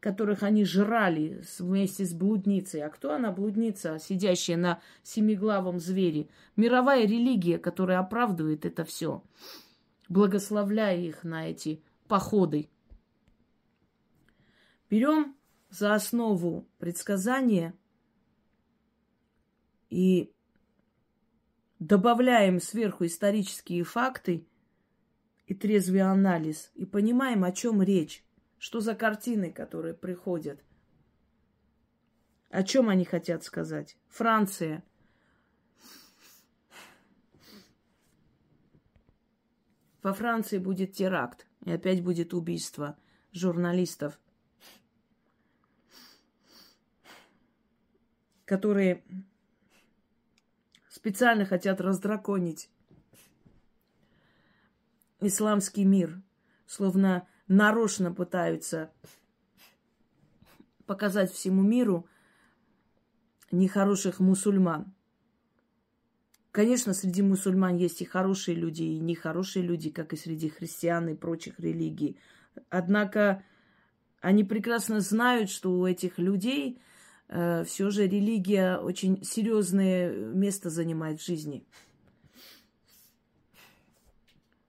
[0.00, 2.82] которых они жрали вместе с блудницей.
[2.82, 6.28] А кто она, блудница, сидящая на семиглавом звере?
[6.54, 9.24] Мировая религия, которая оправдывает это все,
[10.08, 12.68] благословляя их на эти походы.
[14.88, 15.36] Берем
[15.68, 17.74] за основу предсказания
[19.90, 20.32] и
[21.78, 24.46] добавляем сверху исторические факты
[25.46, 28.24] и трезвый анализ, и понимаем, о чем речь.
[28.58, 30.64] Что за картины, которые приходят?
[32.50, 33.96] О чем они хотят сказать?
[34.08, 34.82] Франция.
[40.06, 41.48] Во Франции будет теракт.
[41.64, 42.96] И опять будет убийство
[43.32, 44.20] журналистов,
[48.44, 49.02] которые
[50.88, 52.70] специально хотят раздраконить
[55.20, 56.22] исламский мир–
[56.68, 58.92] словно нарочно пытаются
[60.86, 62.08] показать всему миру
[63.50, 64.95] нехороших мусульман.
[66.56, 71.14] Конечно, среди мусульман есть и хорошие люди, и нехорошие люди, как и среди христиан и
[71.14, 72.18] прочих религий.
[72.70, 73.44] Однако
[74.22, 76.80] они прекрасно знают, что у этих людей
[77.28, 81.62] э, все же религия очень серьезное место занимает в жизни.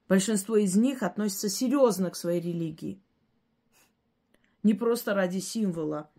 [0.10, 3.00] Большинство из них относятся серьезно к своей религии.
[4.62, 6.10] Не просто ради символа,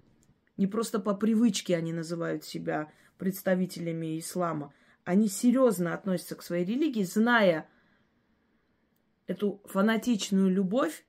[0.57, 4.73] не просто по привычке они называют себя представителями ислама–
[5.09, 7.67] они серьезно относятся к своей религии, зная
[9.27, 11.07] эту фанатичную любовь,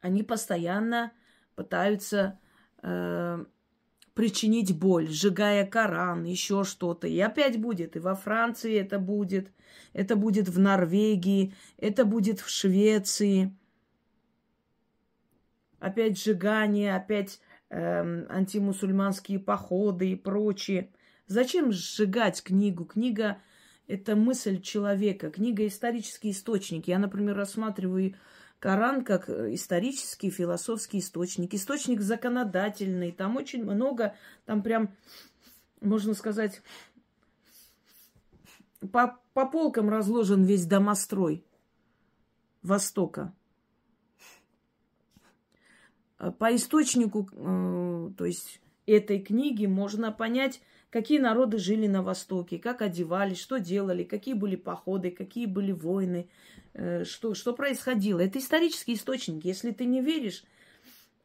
[0.00, 1.12] они постоянно
[1.56, 2.38] пытаются
[2.80, 3.44] э,
[4.14, 7.08] причинить боль, сжигая Коран, еще что-то.
[7.08, 7.96] И опять будет.
[7.96, 9.50] И во Франции это будет,
[9.92, 13.52] это будет в Норвегии, это будет в Швеции.
[15.80, 17.40] Опять сжигание, опять
[17.70, 20.93] э, антимусульманские походы и прочее.
[21.26, 22.84] Зачем сжигать книгу?
[22.84, 23.40] Книга–
[23.86, 26.86] это мысль человека, книга– исторический источник.
[26.86, 28.14] Я, например, рассматриваю
[28.58, 33.12] Коран как исторический, философский источник, источник законодательный.
[33.12, 34.14] Там очень много,
[34.44, 34.94] там прям,
[35.80, 36.62] можно сказать,
[38.92, 41.44] по, по полкам разложен весь домострой
[42.62, 43.34] Востока.
[46.38, 50.62] По источнику, э, то есть этой книги можно понять
[50.94, 56.28] какие народы жили на Востоке, как одевались, что делали, какие были походы, какие были войны,
[56.72, 58.20] э, что, что происходило.
[58.20, 59.44] Это исторический источник.
[59.44, 60.44] Если ты не веришь,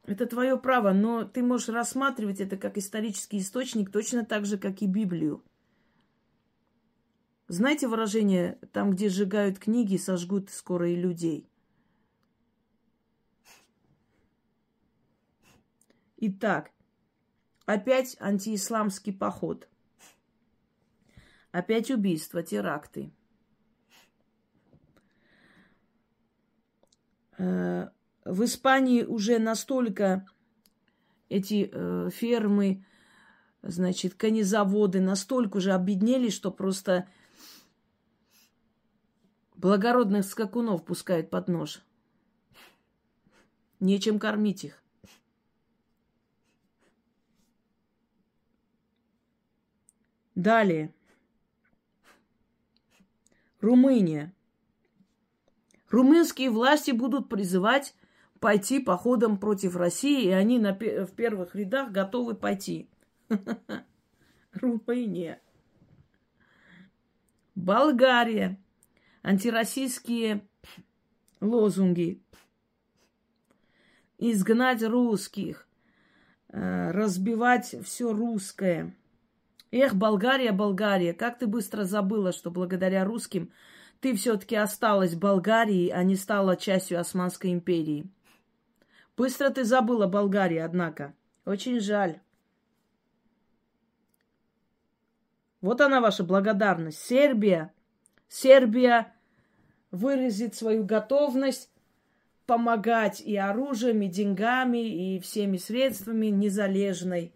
[0.06, 4.82] это твое право, но ты можешь рассматривать это как исторический источник точно так же, как
[4.82, 5.40] и Библию.
[7.46, 11.48] Знаете выражение, там, где сжигают книги, сожгут скоро и людей.
[16.16, 16.72] Итак,
[17.70, 19.68] Опять антиисламский поход.
[21.52, 23.12] Опять убийства, теракты.
[27.38, 27.90] Э,
[28.24, 30.26] в Испании уже настолько
[31.28, 32.84] эти э, фермы,
[33.62, 37.08] значит, конезаводы настолько уже обеднели, что просто
[39.54, 41.82] благородных скакунов пускают под нож.
[43.78, 44.82] Нечем кормить их.
[50.40, 50.94] Далее.
[53.60, 54.32] Румыния.
[55.90, 57.94] Румынские власти будут призывать
[58.38, 62.88] пойти походом против России, и они на, в первых рядах готовы пойти.
[64.54, 65.42] Румыния.
[67.54, 68.58] Болгария.
[69.22, 70.48] Антироссийские
[71.42, 72.22] лозунги.
[74.16, 75.68] Изгнать русских.
[76.48, 78.96] Э, разбивать все русское.
[79.72, 83.52] Эх, Болгария, Болгария, как ты быстро забыла, что благодаря русским
[84.00, 88.10] ты все-таки осталась Болгарией, а не стала частью Османской империи.
[89.16, 91.14] Быстро ты забыла Болгарию, однако.
[91.44, 92.20] Очень жаль.
[95.60, 96.98] Вот она ваша благодарность.
[96.98, 97.72] Сербия.
[98.28, 99.14] Сербия
[99.90, 101.70] выразит свою готовность
[102.46, 107.34] помогать и оружием, и деньгами, и всеми средствами незалежной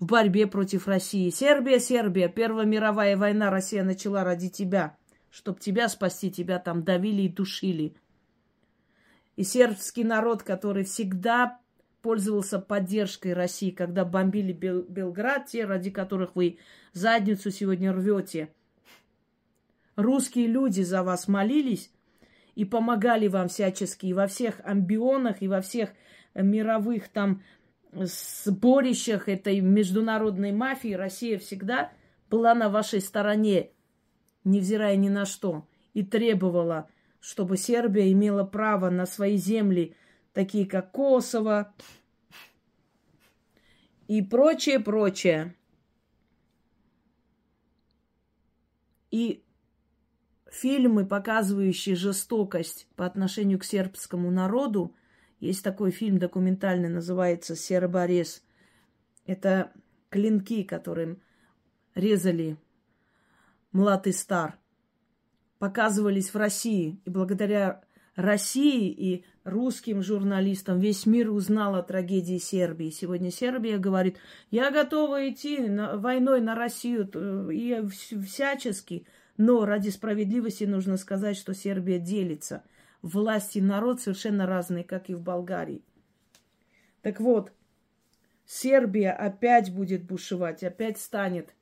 [0.00, 1.28] в борьбе против России.
[1.30, 4.96] Сербия, Сербия, Первая мировая война Россия начала ради тебя,
[5.30, 7.94] чтобы тебя спасти, тебя там давили и душили.
[9.36, 11.60] И сербский народ, который всегда
[12.02, 16.58] пользовался поддержкой России, когда бомбили Бел- Белград, те, ради которых вы
[16.94, 18.52] задницу сегодня рвете.
[19.96, 21.90] Русские люди за вас молились
[22.54, 25.90] и помогали вам всячески и во всех амбионах, и во всех
[26.34, 27.42] мировых там
[27.92, 31.92] сборищах этой международной мафии Россия всегда
[32.28, 33.70] была на вашей стороне,
[34.44, 36.88] невзирая ни на что, и требовала,
[37.20, 39.94] чтобы Сербия имела право на свои земли,
[40.32, 41.74] такие как Косово
[44.06, 45.54] и прочее, прочее.
[49.10, 49.44] И
[50.50, 54.94] фильмы, показывающие жестокость по отношению к сербскому народу,
[55.40, 58.42] есть такой фильм документальный, называется «Сероборез».
[59.26, 59.72] Это
[60.10, 61.20] клинки, которым
[61.94, 62.56] резали
[63.72, 64.58] млад стар.
[65.58, 67.00] Показывались в России.
[67.04, 67.82] И благодаря
[68.16, 72.90] России и русским журналистам весь мир узнал о трагедии Сербии.
[72.90, 74.18] Сегодня Сербия говорит,
[74.50, 77.86] я готова идти на, войной на Россию и
[78.26, 82.62] всячески, но ради справедливости нужно сказать, что Сербия делится–
[83.02, 85.82] власть и народ совершенно разные, как и в Болгарии.
[87.02, 87.52] Так вот,
[88.46, 91.54] Сербия опять будет бушевать, опять станет.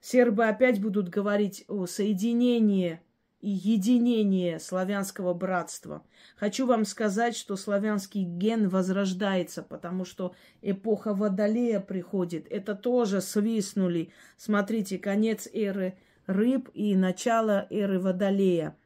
[0.00, 3.00] Сербы опять будут говорить о соединении
[3.40, 6.02] и единении славянского братства.
[6.36, 12.46] Хочу вам сказать, что славянский ген возрождается, потому что эпоха Водолея приходит.
[12.50, 14.10] Это тоже свистнули.
[14.38, 18.76] Смотрите, конец эры рыб и начало эры Водолея.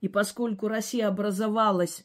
[0.00, 2.04] И поскольку Россия образовалась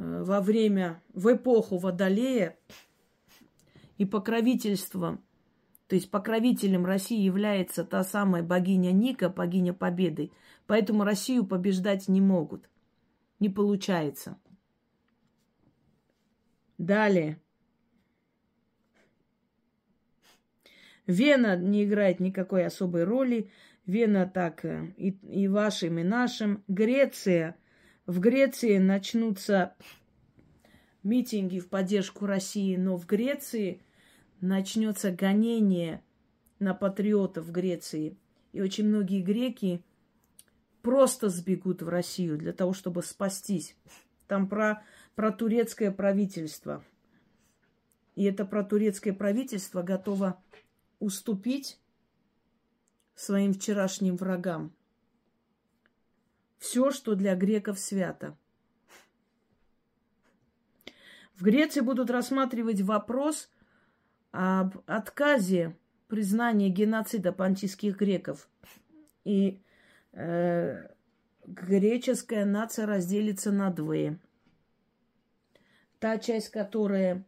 [0.00, 2.56] Э, во время, в эпоху Водолея
[3.98, 5.22] и покровительством,
[5.88, 10.30] то есть покровителем России является та самая богиня Ника, богиня Победы.
[10.66, 12.68] Поэтому Россию побеждать не могут.
[13.40, 14.38] Не получается.
[16.78, 17.38] Далее.
[21.06, 23.50] Вена не играет никакой особой роли.
[23.90, 26.62] Вена так э, и, и вашим, и нашим.
[26.68, 27.56] Греция–
[28.10, 29.76] в Греции начнутся
[31.04, 33.82] митинги в поддержку России, но в Греции
[34.40, 36.02] начнется гонение
[36.58, 38.16] на патриотов Греции.
[38.52, 39.80] И очень многие греки
[40.82, 43.76] просто сбегут в Россию для того, чтобы спастись.
[44.26, 44.82] Там про,
[45.14, 46.82] про турецкое правительство.
[48.16, 50.42] И это про турецкое правительство готово
[50.98, 51.78] уступить
[53.20, 54.72] своим вчерашним врагам
[56.58, 58.34] все, что для греков свято.
[61.34, 63.50] В Греции будут рассматривать вопрос
[64.30, 65.76] об отказе
[66.08, 68.48] признания геноцида пантийских греков.
[69.24, 69.60] И
[70.12, 70.88] э,
[71.46, 74.18] греческая нация разделится на двое.
[75.98, 77.24] Та часть, которая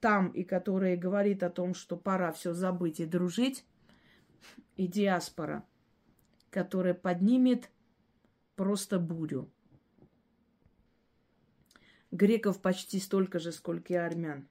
[0.00, 3.64] там и которая говорит о том, что пора все забыть и дружить,
[4.76, 5.64] и диаспора–
[6.54, 7.68] которая поднимет
[8.54, 9.50] просто бурю.
[12.12, 14.46] Греков почти столько же, сколько и армян.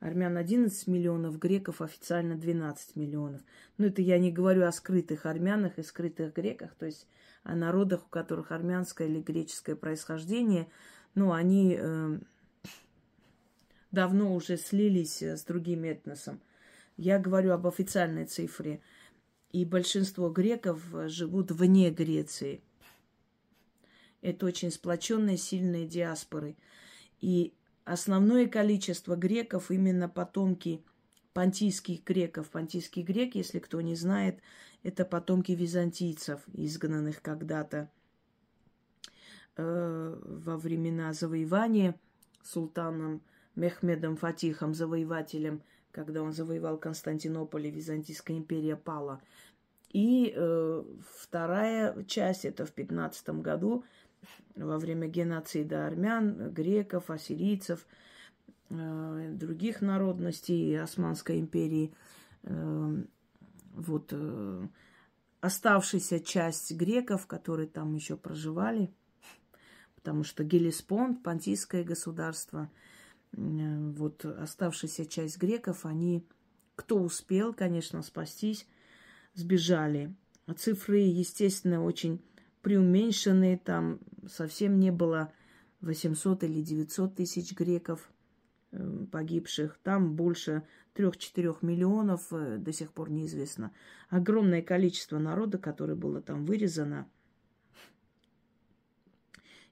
[0.00, 3.42] Армян 11 миллионов, греков официально 12 миллионов.
[3.76, 7.06] Но это я не говорю о скрытых армянах и скрытых греках, то есть
[7.42, 10.68] о народах, у которых армянское или греческое происхождение.
[11.14, 12.18] Но они э,
[13.90, 16.40] давно уже слились с другим этносом.
[17.02, 18.80] Я говорю об официальной цифре–
[19.52, 22.62] и большинство греков живут вне Греции.
[24.22, 26.56] Это очень сплоченные, сильные диаспоры.
[27.20, 27.52] И
[27.84, 30.82] основное количество греков именно потомки
[31.34, 32.50] понтийских греков.
[32.50, 34.40] Понтийский грек, если кто не знает,
[34.82, 37.90] это потомки византийцев, изгнанных когда-то
[39.56, 41.94] э, во времена завоевания
[42.42, 43.22] султаном
[43.54, 45.62] Мехмедом Фатихом, завоевателем
[45.92, 49.20] когда он завоевал Константинополь, и Византийская империя пала.
[49.90, 50.84] И э,
[51.20, 53.84] вторая часть, это в 15 году,
[54.56, 57.86] во время геноцида армян, греков, ассирийцев,
[58.70, 61.94] э, других народностей Османской империи.
[62.44, 63.02] Э,
[63.74, 64.66] вот э,
[65.40, 68.90] оставшаяся часть греков, которые там еще проживали,
[69.94, 72.70] потому что Гелеспонд, Понтийское государство–
[73.34, 76.26] вот оставшаяся часть греков, они,
[76.76, 78.66] кто успел, конечно, спастись,
[79.34, 80.14] сбежали.
[80.56, 82.20] Цифры, естественно, очень
[82.60, 85.32] преуменьшенные, там совсем не было
[85.80, 88.12] 800 или 900 тысяч греков
[88.72, 89.78] э, погибших.
[89.82, 90.64] Там больше
[90.94, 93.72] 3-4 миллионов э, до сих пор неизвестно.
[94.10, 97.08] Огромное количество народа, которое было там вырезано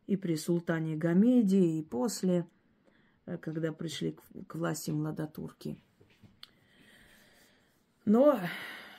[0.06, 2.59] и при султане Гамеде, и после– Э,
[3.40, 4.16] когда пришли
[4.46, 5.76] к, власти младотурки.
[8.04, 8.40] Но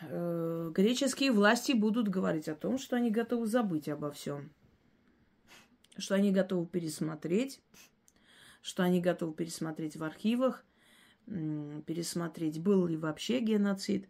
[0.02, 4.52] э, греческие власти будут говорить о том, что они готовы забыть обо всем,
[5.98, 7.62] что они готовы пересмотреть,
[8.62, 10.64] что они готовы пересмотреть в архивах,
[11.26, 14.08] пересмотреть, был ли вообще геноцид,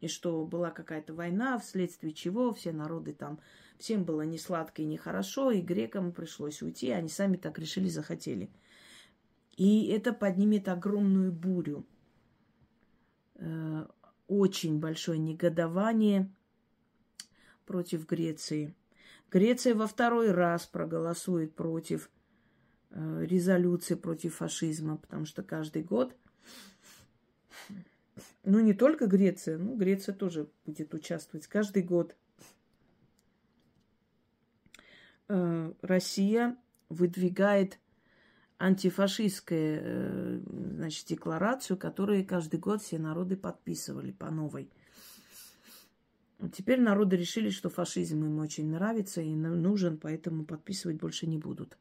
[0.00, 3.38] и что была какая-то война, вследствие чего все народы там,
[3.78, 7.88] всем было не сладко и не хорошо, и грекам пришлось уйти, они сами так решили,
[7.88, 8.50] захотели–
[9.56, 11.86] и это поднимет огромную бурю.
[13.36, 13.86] Э,
[14.28, 16.30] очень большое негодование
[17.64, 18.74] против Греции.
[19.30, 22.10] Греция во второй раз проголосует против
[22.90, 26.14] э, резолюции против фашизма, потому что каждый год,
[28.44, 32.14] ну не только Греция, ну Греция тоже будет участвовать, каждый год
[35.28, 36.56] э, Россия
[36.88, 37.78] выдвигает
[38.58, 40.40] антифашистскую э,
[40.76, 44.70] значит, декларацию, которую каждый год все народы подписывали по новой.
[46.52, 51.78] Теперь народы решили, что фашизм им очень нравится и нужен, поэтому подписывать больше не будут.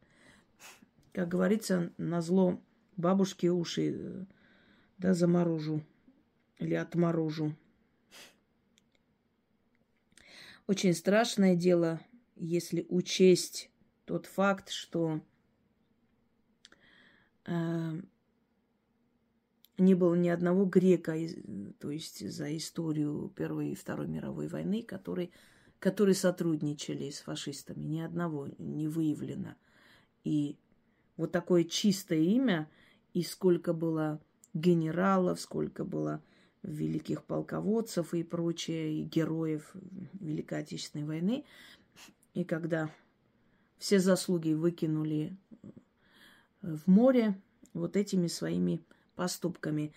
[1.11, 2.61] Как говорится, на зло
[2.97, 4.25] бабушке уши э,
[4.97, 5.81] да, заморожу
[6.59, 7.53] или отморожу.
[10.67, 12.01] Очень страшное дело,
[12.35, 13.69] если учесть
[14.05, 15.21] тот факт, что
[19.77, 21.15] не было ни одного грека,
[21.79, 25.31] то есть за историю Первой и Второй мировой войны, который,
[25.79, 27.83] которые сотрудничали с фашистами.
[27.83, 29.55] Ни одного не выявлено.
[30.23, 30.57] И
[31.17, 32.69] вот такое чистое имя,
[33.13, 34.21] и сколько было
[34.53, 36.21] генералов, сколько было
[36.63, 39.75] великих полководцев и прочее, и героев
[40.13, 41.45] Великой Отечественной войны.
[42.33, 42.89] И когда
[43.77, 45.37] все заслуги выкинули
[46.65, 47.39] в море
[47.73, 48.83] вот этими своими
[49.15, 49.93] поступками.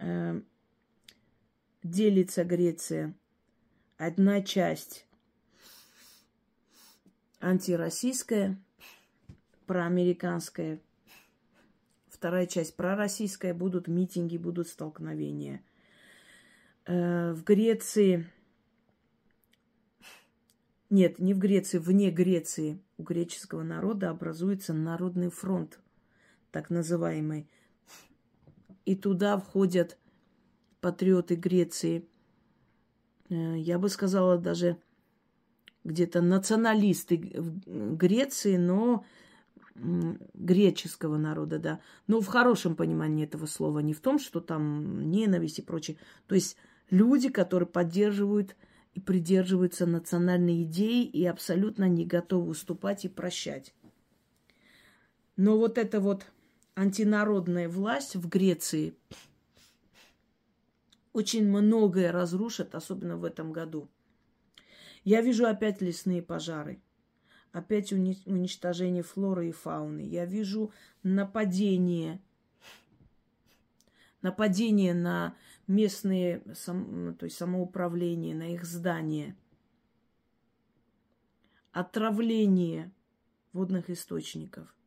[0.00, 0.40] Э,
[1.82, 3.14] делится Греция.
[3.96, 5.06] Одна часть
[7.40, 8.58] антироссийская,
[9.66, 10.80] проамериканская,
[12.08, 15.62] вторая часть пророссийская, будут митинги, будут столкновения.
[16.86, 18.30] Э, в Греции,
[20.90, 25.80] нет, не в Греции, вне Греции у греческого народа образуется народный фронт,
[26.50, 27.48] так называемый–
[28.84, 29.98] и туда входят
[30.80, 32.06] патриоты Греции.
[33.30, 34.76] Э, я бы сказала даже
[35.84, 39.04] где-то националисты Греции, но
[39.74, 41.80] греческого народа, да.
[42.06, 45.96] Но в хорошем понимании этого слова, не в том, что там ненависть и прочее.
[46.28, 46.56] То есть
[46.90, 48.54] люди, которые поддерживают
[48.94, 53.74] и придерживаются национальной идеи и абсолютно не готовы уступать и прощать.
[55.36, 56.26] Но вот это вот
[56.76, 58.94] антинародная власть в Греции
[61.12, 63.88] очень многое разрушит, особенно в этом году.
[65.02, 66.80] Я вижу опять лесные пожары,
[67.52, 70.00] опять уничтожение флоры и фауны.
[70.00, 70.72] Я вижу
[71.02, 72.20] нападение,
[74.22, 75.36] нападение на
[75.66, 79.36] местные, то есть самоуправление, на их здания,
[81.72, 82.92] отравление
[83.52, 84.74] водных источников–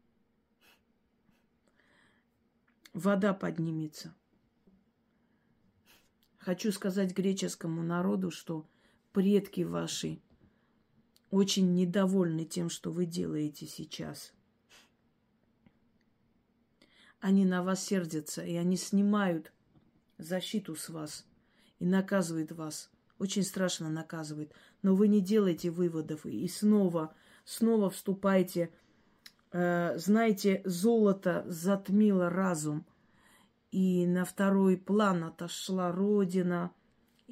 [2.97, 4.13] вода поднимется.
[6.39, 8.67] Хочу сказать греческому народу, что
[9.13, 10.19] предки ваши
[11.30, 14.34] очень недовольны тем, что вы делаете сейчас.
[17.19, 19.51] Они на вас сердятся, и они снимают
[20.18, 21.26] защиту с вас
[21.80, 22.89] и наказывают вас.
[23.20, 24.51] Очень страшно наказывают.
[24.82, 27.15] Но вы не делаете выводов и снова,
[27.45, 28.72] снова вступаете
[29.51, 32.86] Э, знаете, золото затмило разум,
[33.72, 36.72] и на второй план отошла родина,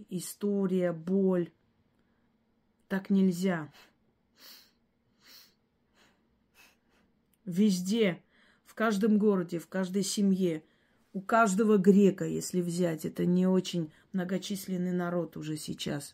[0.10, 1.52] история, боль.
[2.88, 3.72] Так нельзя.
[7.46, 8.24] Везде,
[8.66, 10.64] в каждом городе, в каждой семье,
[11.16, 16.14] у каждого грека, если взять, это не очень многочисленный народ уже сейчас.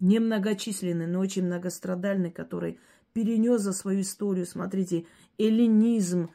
[0.00, 2.80] Немногочисленный, но очень многострадальный, который
[3.12, 5.04] перенес за свою историю, смотрите,
[5.36, 6.30] эллинизм,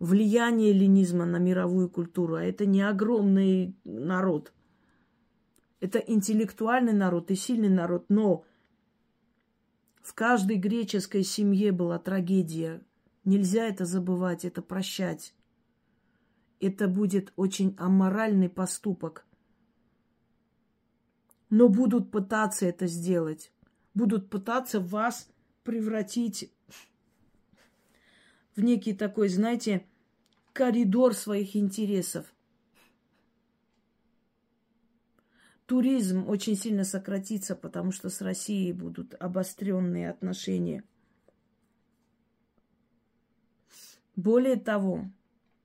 [0.00, 2.34] влияние эллинизма на мировую культуру.
[2.34, 4.52] А это не огромный народ.
[5.78, 8.44] Это интеллектуальный народ и сильный народ, но
[10.02, 12.82] в каждой греческой семье была трагедия.
[13.24, 15.32] Нельзя это забывать, это прощать.
[16.62, 19.26] Это будет очень аморальный поступок.
[21.50, 23.50] Но будут пытаться это сделать.
[23.94, 25.28] Будут пытаться вас
[25.64, 26.52] превратить
[28.54, 29.84] в некий такой, знаете,
[30.52, 32.32] коридор своих интересов.
[35.66, 40.84] Туризм очень сильно сократится, потому что с Россией будут обостренные отношения.
[44.14, 45.10] Более того,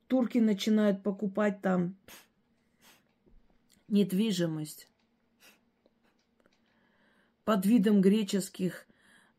[0.08, 1.96] турки начинают покупать там
[3.88, 4.88] недвижимость
[7.46, 8.86] под видом греческих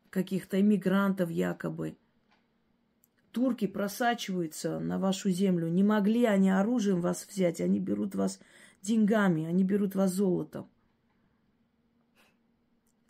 [0.09, 1.97] каких-то иммигрантов якобы.
[3.31, 5.67] Турки просачиваются на вашу землю.
[5.67, 8.39] Не могли они оружием вас взять, они берут вас
[8.81, 10.67] деньгами, они берут вас золотом.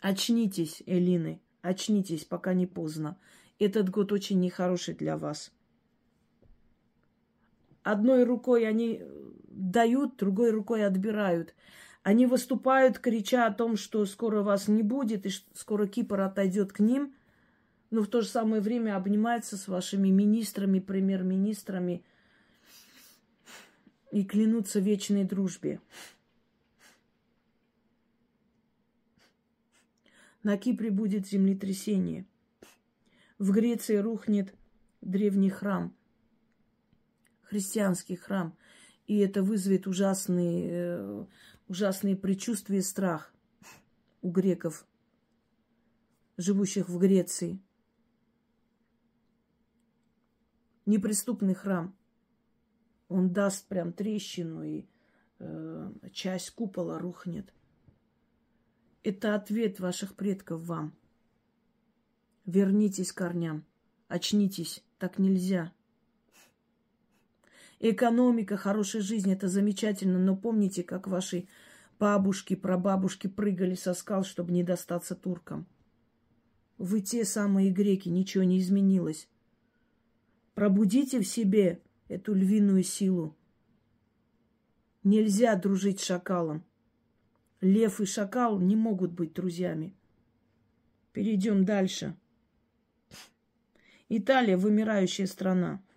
[0.00, 3.18] Очнитесь, Элины, очнитесь, пока не поздно.
[3.58, 5.52] Этот год очень нехороший для вас.
[7.82, 9.02] Одной рукой они
[9.48, 11.54] дают, другой рукой отбирают.
[12.02, 16.80] Они выступают, крича о том, что скоро вас не будет, и скоро Кипр отойдет к
[16.80, 17.14] ним,
[17.90, 22.04] но в то же самое время обнимаются с вашими министрами, премьер-министрами
[24.12, 25.80] и клянутся вечной дружбе.
[30.42, 32.24] На Кипре будет землетрясение.
[33.38, 34.54] В Греции рухнет
[35.02, 35.94] древний храм,
[37.50, 38.56] христианский храм.
[39.06, 41.26] И это вызовет ужасные, э,
[41.66, 43.34] ужасные предчувствия и страх
[44.22, 44.86] у греков,
[46.36, 47.60] живущих в Греции.
[50.86, 51.96] Неприступный храм.
[53.08, 54.86] Он даст прям трещину, и
[55.40, 57.52] э, часть купола рухнет.
[59.02, 60.94] Это ответ ваших предков вам.
[62.44, 63.64] Вернитесь к корням.
[64.06, 64.84] Очнитесь.
[64.98, 65.72] Так нельзя.
[67.82, 71.48] Экономика, хорошая жизнь– это замечательно, но помните, как ваши
[71.98, 75.66] бабушки, прабабушки прыгали со скал, чтобы не достаться туркам.
[76.76, 79.28] Вы те самые греки, ничего не изменилось.
[80.54, 83.34] Пробудите в себе эту львиную силу.
[85.02, 86.62] Нельзя дружить с шакалом.
[87.62, 89.94] Лев и шакал не могут быть друзьями.
[91.12, 92.14] Перейдем дальше.
[94.10, 95.80] Италия– вымирающая страна.
[95.82, 95.90] А,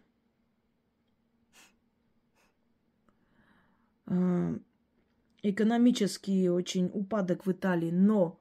[5.41, 8.39] экономический очень упадок в Италии, но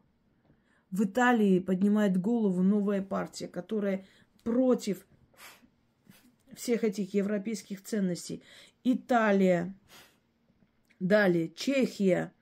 [0.91, 4.05] в Италии поднимает голову новая партия, которая
[4.45, 5.07] против
[6.55, 8.43] всех этих европейских ценностей.
[8.85, 9.75] Италия,
[11.01, 12.33] далее Чехия,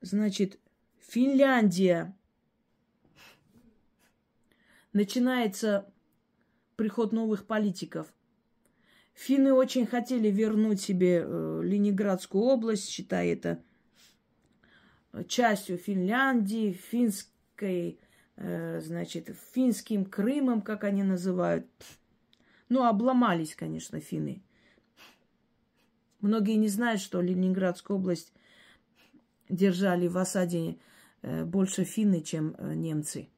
[0.00, 0.58] значит,
[0.98, 2.16] Финляндия.
[4.92, 5.92] Начинается
[6.76, 8.12] приход новых политиков.
[9.18, 13.60] Финны очень хотели вернуть себе э, Ленинградскую область, считая это
[15.26, 17.98] частью Финляндии, финской,
[18.36, 21.66] э, значит, финским Крымом, как они называют.
[22.68, 24.40] Ну, обломались, конечно, финны.
[26.20, 28.32] Многие не знают, что Ленинградскую область
[29.48, 30.78] держали в осаде
[31.22, 33.28] э, больше финны, чем немцы.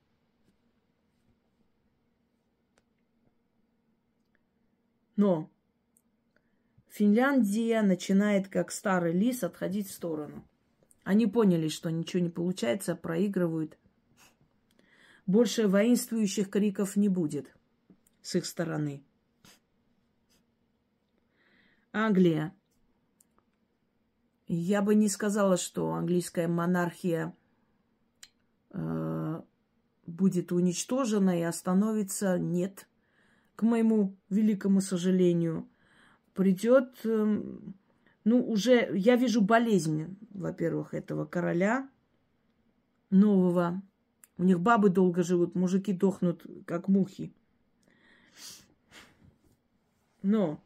[5.16, 5.48] Но
[6.90, 10.44] Финляндия начинает, как старый лис, отходить в сторону.
[11.04, 13.78] Они поняли, что ничего не получается, проигрывают.
[15.24, 17.54] Больше воинствующих криков не будет
[18.22, 19.04] с их стороны.
[21.92, 22.52] Англия.
[24.48, 27.36] Я бы не сказала, что английская монархия
[28.70, 29.42] э,
[30.06, 32.36] будет уничтожена и остановится.
[32.36, 32.88] Нет.
[33.54, 35.68] К моему великому сожалению–
[36.34, 37.74] придет, эм,
[38.24, 41.88] ну, уже, я вижу болезнь, во-первых, этого короля
[43.10, 43.82] нового.
[44.36, 47.32] У них бабы долго живут, мужики дохнут, как мухи.
[50.22, 50.62] Но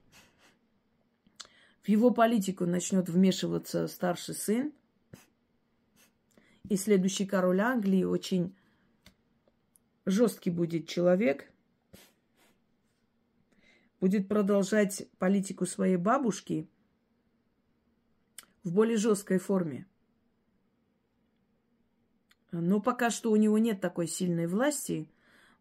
[1.82, 4.72] в его политику начнет вмешиваться старший сын.
[6.68, 8.54] И следующий король Англии очень
[10.06, 11.50] жесткий будет человек–
[14.04, 16.68] будет продолжать политику своей бабушки
[18.62, 19.86] в более жесткой форме.
[22.52, 25.08] Но пока что у него нет такой сильной власти,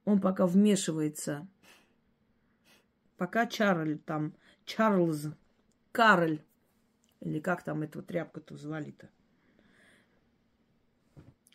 [0.03, 1.47] он пока вмешивается.
[3.15, 4.33] Пока Чарль там,
[4.65, 5.27] Чарльз,
[5.93, 6.41] Карль,
[7.21, 9.09] или как там эту тряпку-то звали-то.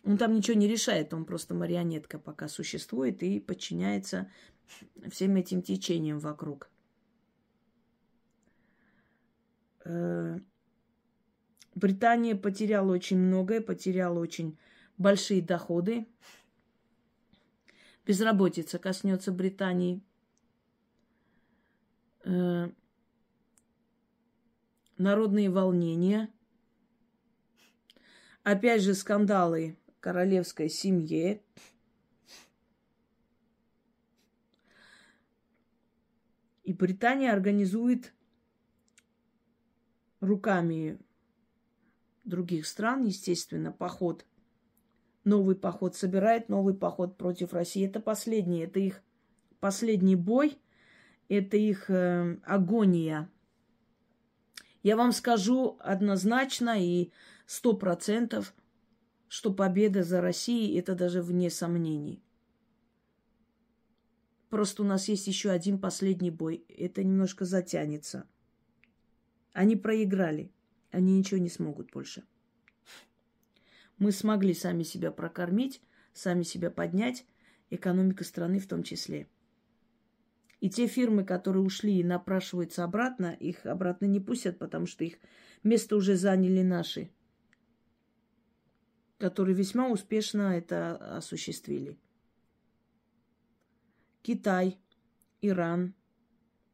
[0.03, 4.31] Он там ничего не решает, он просто марионетка пока существует и подчиняется
[5.07, 6.67] всем этим течениям вокруг.
[6.67, 6.75] Э,
[11.75, 14.57] Британия потеряла очень многое, потеряла очень
[14.97, 16.05] большие доходы.
[18.05, 20.01] Безработица коснется Британии.
[22.23, 22.69] Э,
[24.97, 26.29] народные волнения.
[28.43, 31.41] Опять же, скандалы королевской семье.
[36.63, 38.13] И Британия организует
[40.19, 40.99] руками
[42.23, 44.25] других стран, естественно, поход,
[45.23, 47.85] новый поход собирает, новый поход против России.
[47.85, 49.01] Это последний, это их
[49.59, 50.57] последний бой,
[51.27, 53.29] это их э, агония.
[54.81, 57.11] Я вам скажу однозначно и
[57.45, 58.53] сто процентов,
[59.27, 62.23] что победа за Россией это даже вне сомнений.
[64.49, 66.65] Просто у нас есть еще один последний бой.
[66.69, 68.27] Это немножко затянется.
[69.53, 70.51] Они проиграли.
[70.91, 72.23] Они ничего не смогут больше.
[73.97, 75.81] Мы смогли сами себя прокормить,
[76.13, 77.25] сами себя поднять,
[77.69, 79.27] экономика страны в том числе.
[80.61, 85.15] И те фирмы, которые ушли и напрашиваются обратно, их обратно не пустят, потому что их
[85.63, 87.11] место уже заняли наши.
[89.19, 91.97] которые весьма успешно это осуществили.
[94.21, 94.79] Китай,
[95.41, 95.93] Иран,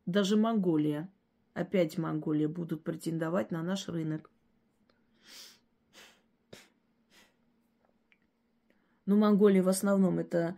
[0.05, 1.09] даже Монголия,
[1.55, 4.29] опять Монголия, будут претендовать на наш рынок.
[9.05, 10.57] Но Монголия в основном это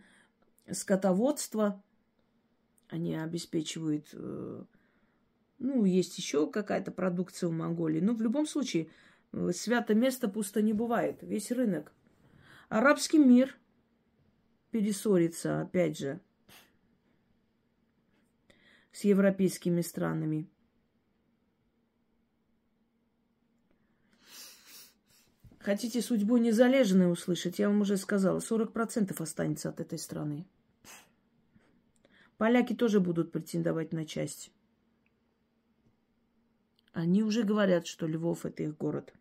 [0.70, 1.82] скотоводство.
[2.88, 4.64] Они обеспечивают, э,
[5.58, 8.00] ну, есть еще какая-то продукция у Монголии.
[8.00, 8.90] Но в любом случае,
[9.32, 11.18] э, свято место пусто не бывает.
[11.22, 11.92] Весь рынок.
[12.70, 13.56] Арабский мир
[14.70, 16.20] перессорится, опять же,
[18.90, 20.48] с европейскими странами.
[25.68, 27.58] Хотите судьбу незалежной услышать?
[27.58, 30.46] Я вам уже сказала, 40% останется от этой страны.
[32.38, 34.50] Поляки тоже будут претендовать на часть.
[36.94, 39.12] Они уже говорят, что Львов это их город.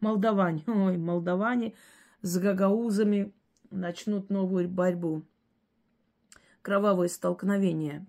[0.00, 1.74] Молдаване, ой, молдаване
[2.22, 3.32] с гагаузами
[3.70, 5.22] начнут новую борьбу.
[6.62, 8.04] Кровавое столкновение.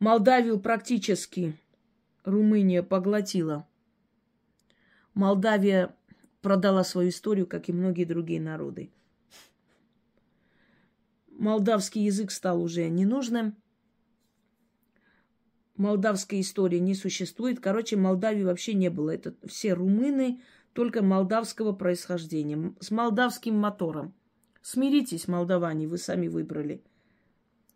[0.00, 1.56] Молдавию практически
[2.24, 3.68] Румыния поглотила.
[5.20, 5.94] Молдавия
[6.40, 8.90] продала свою историю, как и многие другие народы.
[11.28, 13.54] Молдавский язык стал уже ненужным.
[15.76, 17.60] Молдавской истории не существует.
[17.60, 19.10] Короче, Молдавии вообще не было.
[19.10, 20.40] Это все румыны,
[20.72, 22.72] только молдавского происхождения.
[22.80, 24.14] С молдавским мотором.
[24.62, 26.82] Смиритесь, молдаване, вы сами выбрали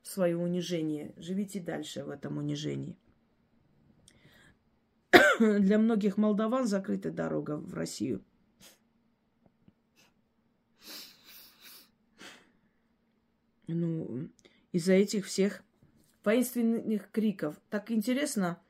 [0.02, 1.12] свое унижение.
[1.18, 2.96] Живите дальше в этом унижении.
[5.60, 8.24] для многих молдаван закрыта дорога в Россию.
[13.66, 14.28] Ну,
[14.72, 15.62] из-за этих всех
[16.22, 17.60] воинственных криков.
[17.70, 18.60] Так интересно,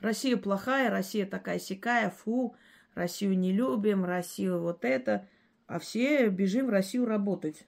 [0.00, 2.56] Россия плохая, Россия такая сякая, фу,
[2.94, 5.28] Россию не любим, Россию вот это.
[5.66, 7.66] А все бежим в Россию работать.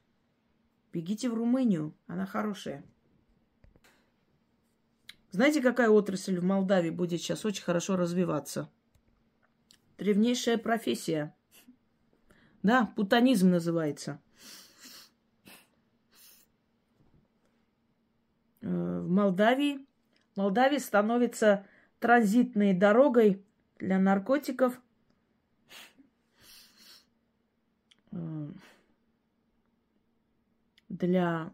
[0.93, 2.83] Бегите в Румынию, она хорошая.
[5.33, 8.69] Знаете, какая отрасль в Молдавии будет сейчас очень хорошо развиваться?
[9.97, 11.35] Древнейшая профессия.
[12.63, 14.21] Да, путанизм называется.
[18.61, 19.87] Э, в Молдавии.
[20.37, 21.67] Молдавия становится
[22.01, 23.45] транзитной дорогой
[23.79, 24.81] для наркотиков.
[28.11, 28.51] Э,
[30.89, 31.53] для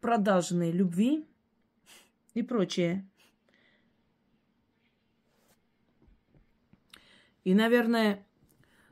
[0.00, 1.26] продажной любви
[2.36, 3.08] и прочее.
[7.44, 8.26] И, наверное,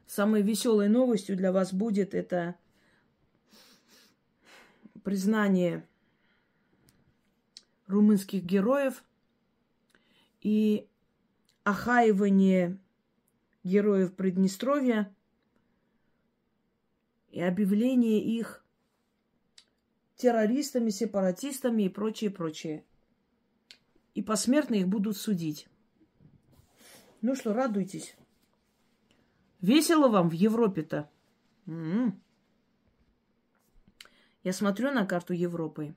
[0.06, 2.56] самой веселой новостью для вас будет это
[5.02, 5.86] признание
[7.86, 9.04] румынских героев
[10.40, 10.88] и
[11.64, 12.78] охаивание
[13.62, 15.14] героев Приднестровья
[17.28, 18.64] и объявление их
[20.16, 22.84] террористами, сепаратистами и прочее, прочее
[24.14, 25.68] и посмертно их будут судить.
[27.20, 28.16] Ну что, радуйтесь.
[29.60, 31.10] Весело вам в Европе-то?
[31.66, 32.20] М-м.
[34.42, 35.94] Я смотрю на карту Европы.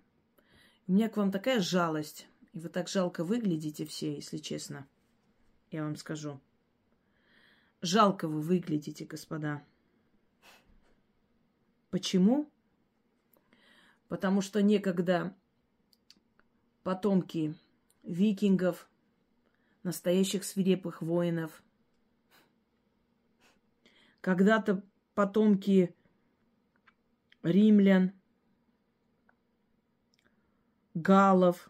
[0.88, 2.28] У меня к вам такая жалость.
[2.54, 4.88] И вы так жалко выглядите все, если честно.
[5.70, 6.40] Я вам скажу.
[7.82, 9.64] Жалко вы выглядите, господа.
[11.92, 12.50] Почему?
[14.08, 15.36] Потому что некогда
[16.84, 17.54] потомки
[18.08, 18.90] викингов,
[19.84, 21.62] настоящих свирепых воинов.
[24.22, 24.84] Когда-то
[25.14, 25.96] потомки
[27.44, 28.14] римлян,
[30.94, 31.70] галов,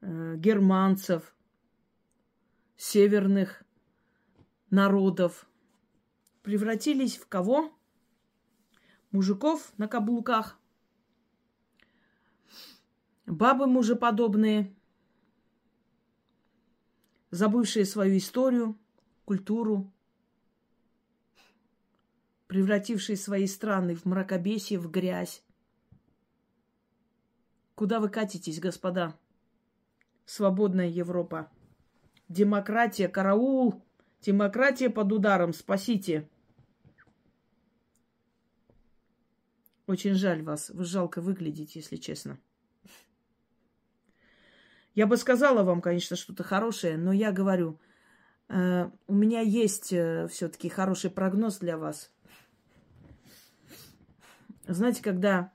[0.00, 1.34] э, германцев,
[2.76, 3.62] северных
[4.70, 5.48] народов
[6.42, 7.72] превратились в кого?
[9.10, 10.59] Мужиков на каблуках,
[13.30, 14.74] Бабы мужеподобные,
[17.30, 18.76] забывшие свою историю,
[19.24, 19.88] культуру,
[22.48, 25.44] превратившие свои страны в мракобесие, в грязь.
[27.76, 29.16] Куда вы катитесь, господа?
[30.24, 31.52] Свободная Европа.
[32.28, 33.80] Демократия, караул!
[34.22, 36.28] Демократия под ударом, спасите!
[39.86, 40.70] Очень жаль вас.
[40.70, 42.40] Вы жалко выглядите, если честно.
[45.00, 47.80] Я бы сказала вам, конечно, что-то хорошее, но я говорю,
[48.50, 52.12] э, у меня есть э, все-таки хороший прогноз для вас.
[54.66, 55.54] Знаете, когда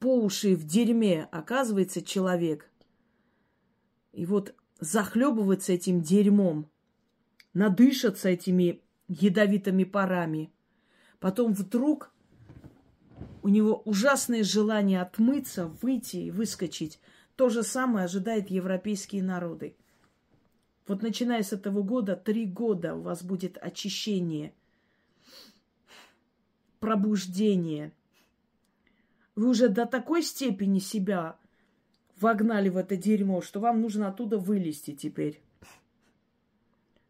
[0.00, 2.68] по уши в дерьме оказывается человек,
[4.10, 6.68] и вот захлебываться этим дерьмом,
[7.54, 10.52] надышаться этими ядовитыми парами.
[11.20, 12.12] Потом вдруг
[13.46, 16.98] у него ужасное желание отмыться, выйти и выскочить.
[17.36, 19.76] То же самое ожидает европейские народы.
[20.88, 24.52] Вот начиная с этого года, три года у вас будет очищение,
[26.80, 27.92] пробуждение.
[29.36, 31.38] Вы уже до такой степени себя
[32.18, 35.40] вогнали в это дерьмо, что вам нужно оттуда вылезти теперь.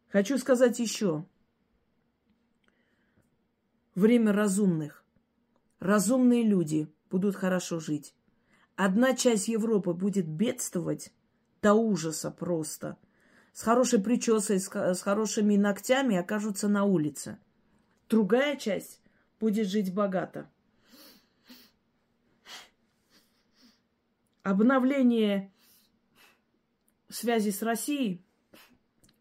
[0.09, 1.25] Хочу сказать еще.
[3.95, 5.06] Время разумных.
[5.79, 8.15] Разумные люди будут хорошо жить.
[8.77, 11.13] Одна часть Европы будет бедствовать
[11.63, 12.97] до ужаса просто.
[13.53, 17.39] С хорошей причесой, с, с хорошими ногтями окажутся на улице.
[18.09, 19.01] Другая часть
[19.41, 20.51] будет жить богато.
[24.43, 25.53] Обновление
[27.09, 28.25] связи с Россией,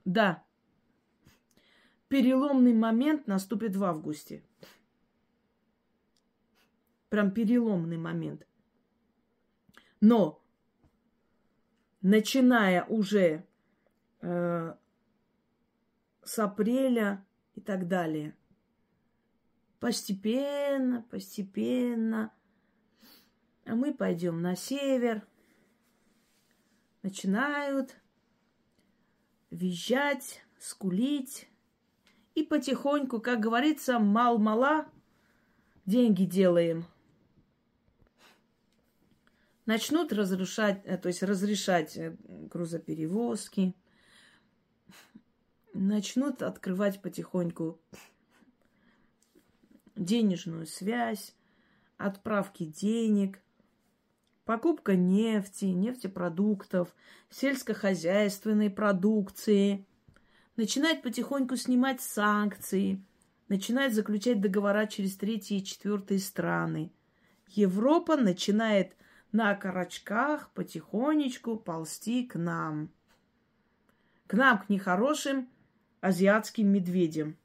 [0.03, 0.43] да,
[2.09, 4.43] переломный момент наступит в августе.
[7.15, 8.45] Прям переломный момент.
[10.01, 10.43] Но,
[12.01, 13.45] начиная уже
[14.19, 14.75] э,
[16.25, 18.35] с апреля и так далее,
[19.79, 22.33] постепенно, постепенно–
[23.65, 25.25] а мы пойдем на север.
[27.01, 27.95] Начинают
[29.51, 31.47] визжать, скулить.
[32.33, 34.89] И потихоньку, как говорится, мал-мала,
[35.85, 36.85] деньги делаем.
[39.65, 43.75] Начнут разрушать, э, то есть разрешать э, грузоперевозки.
[45.73, 47.79] Начнут открывать потихоньку
[49.95, 51.33] денежную связь,
[51.97, 53.41] отправки денег.
[54.45, 56.95] Покупка нефти, нефтепродуктов,
[57.31, 59.87] сельскохозяйственной продукции.
[60.55, 63.03] Начинает потихоньку снимать санкции.
[63.47, 66.91] Начинает заключать договора через третьи и четвертые страны.
[67.47, 68.95] Европа начинает
[69.31, 72.89] на карачках потихонечку ползти к нам.
[74.27, 75.49] К нам, к нехорошим
[76.01, 77.37] азиатским медведям.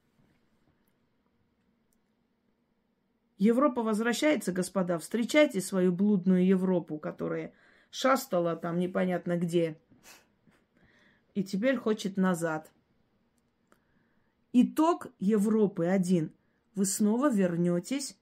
[3.38, 4.98] Европа возвращается, господа.
[4.98, 7.54] Встречайте свою блудную Европу, которая
[7.90, 9.78] шастала там непонятно где.
[11.34, 12.70] И теперь хочет назад.
[14.52, 16.32] Итог Европы один.
[16.74, 18.18] Вы снова вернетесь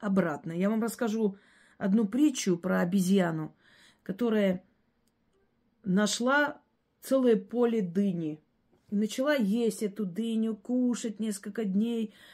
[0.00, 0.52] обратно.
[0.52, 1.38] Я вам расскажу
[1.78, 3.54] одну притчу про обезьяну,
[4.02, 4.62] которая
[5.84, 6.60] нашла
[7.00, 8.40] целое поле дыни.
[8.90, 12.12] И начала есть эту дыню, кушать несколько дней–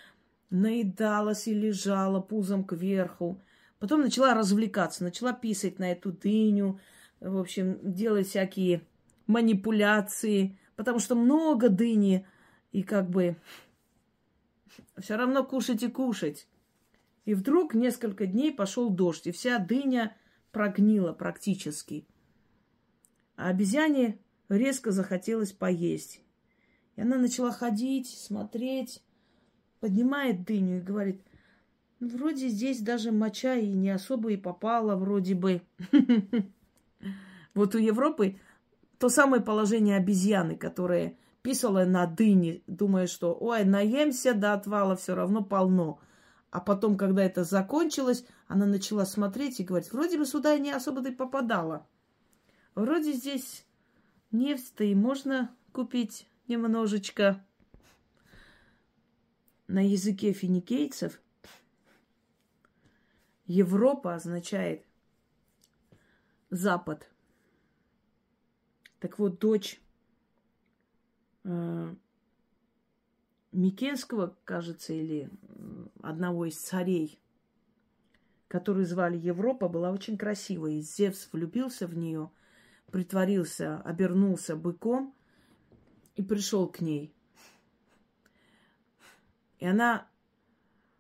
[0.55, 3.42] наедалась и лежала пузом кверху.
[3.80, 6.80] Потом начала развлекаться, начала писать на эту дыню,
[7.20, 8.82] в общем, делать всякие
[9.26, 12.26] манипуляции, потому что много дыни,
[12.72, 13.36] и как бы
[14.99, 16.47] все равно кушать и кушать.
[17.24, 20.16] И вдруг несколько дней пошел дождь, и вся дыня
[20.52, 22.06] прогнила практически.
[23.36, 24.18] А обезьяне
[24.48, 26.20] резко захотелось поесть.
[26.96, 29.02] И она начала ходить, смотреть,
[29.80, 31.22] поднимает дыню и говорит,
[31.98, 35.62] «Ну, вроде здесь даже моча и не особо и попала, вроде бы.
[37.54, 38.40] Вот у Европы
[38.98, 45.14] то самое положение обезьяны, которая писала на дыне, думая, что ой, наемся до отвала, все
[45.14, 46.00] равно полно.
[46.55, 50.70] А потом, когда это закончилось, она начала смотреть и говорить, вроде бы сюда и не
[50.70, 51.84] особо-то и попадала.
[52.76, 53.66] Вроде здесь
[54.30, 57.44] нефть-то и можно купить немножечко
[59.66, 61.20] на языке финикийцев
[63.46, 64.86] Европа означает
[66.50, 67.11] Запад.
[69.00, 69.80] Так вот, дочь
[71.42, 71.94] э,
[73.55, 75.30] Микенского, кажется, или
[76.02, 77.20] одного из царей,
[78.48, 80.80] который звали Европа, была очень красивой.
[80.80, 82.30] Зевс влюбился в нее,
[82.90, 85.14] притворился, обернулся быком
[86.16, 87.14] и пришел к ней.
[89.61, 90.09] И она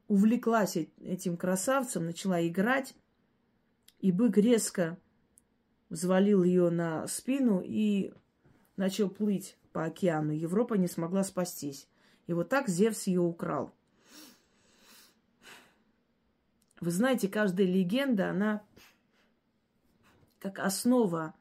[0.06, 2.94] увлеклась этим красавцем, начала играть,
[3.98, 4.96] и бык резко
[5.88, 8.12] взвалил ее на спину и
[8.76, 10.32] начал плыть по океану.
[10.32, 11.88] Европа не смогла спастись.
[12.26, 13.74] И вот так Зевс ее украл.
[16.80, 18.62] Вы знаете, каждая легенда, она
[20.38, 21.34] как основа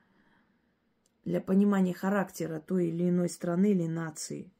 [1.26, 4.52] для понимания характера той или иной страны или нации.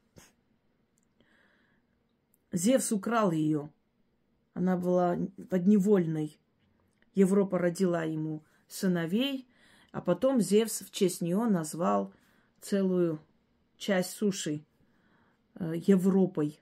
[2.52, 3.70] Зевс украл ее.
[4.54, 5.16] Она была
[5.50, 6.38] подневольной.
[7.14, 9.48] Европа родила ему сыновей,
[9.92, 12.12] А потом Зевс в честь нее назвал
[12.60, 13.20] целую
[13.76, 14.64] часть суши
[15.58, 16.60] Европой.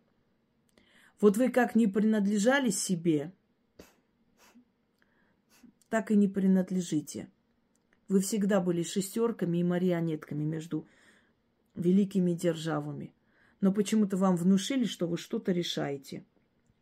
[1.20, 3.32] Вот вы как не принадлежали себе,
[5.88, 7.28] так и не принадлежите.
[8.08, 10.86] Вы всегда были шестерками и марионетками между
[11.74, 13.14] великими державами.
[13.60, 16.24] Но почему-то вам внушили, что вы что-то решаете.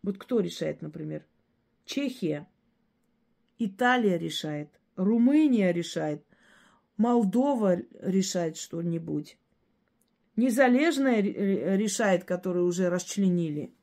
[0.03, 1.27] Вот кто решает, например?
[1.85, 2.49] Чехия,
[3.59, 6.25] Италия решает, Румыния решает,
[6.97, 9.37] Молдова решает что-нибудь.
[10.37, 13.75] Незалежная решает, которую уже расчленили.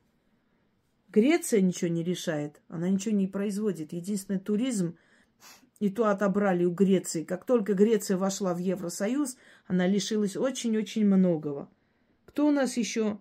[1.10, 3.92] Греция ничего не решает, она ничего не производит.
[3.92, 4.96] Единственный туризм,
[5.80, 7.24] и то отобрали у Греции.
[7.24, 9.36] Как только Греция вошла в Евросоюз,
[9.66, 11.70] она лишилась очень-очень многого.
[12.26, 13.20] Кто у нас еще?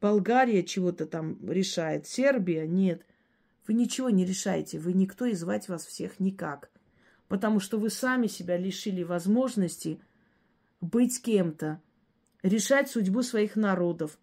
[0.00, 3.06] Болгария чего-то там решает, Сербия нет.
[3.66, 6.70] Вы ничего не решаете, вы никто и звать вас всех никак.
[7.28, 10.00] Потому что вы сами себя лишили возможности
[10.80, 11.82] быть кем-то,
[12.46, 14.18] решать судьбу своих народов,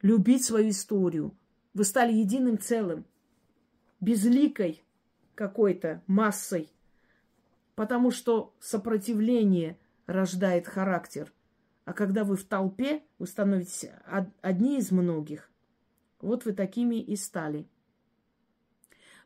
[0.00, 1.36] любить свою историю.
[1.74, 3.04] Вы стали единым целым,
[4.00, 4.82] безликой
[5.34, 6.70] какой-то массой,
[7.74, 11.32] потому что сопротивление рождает характер.
[11.84, 13.86] А когда вы в толпе, вы становитесь
[14.40, 15.50] одни из многих.
[16.20, 17.66] Вот вы такими и стали.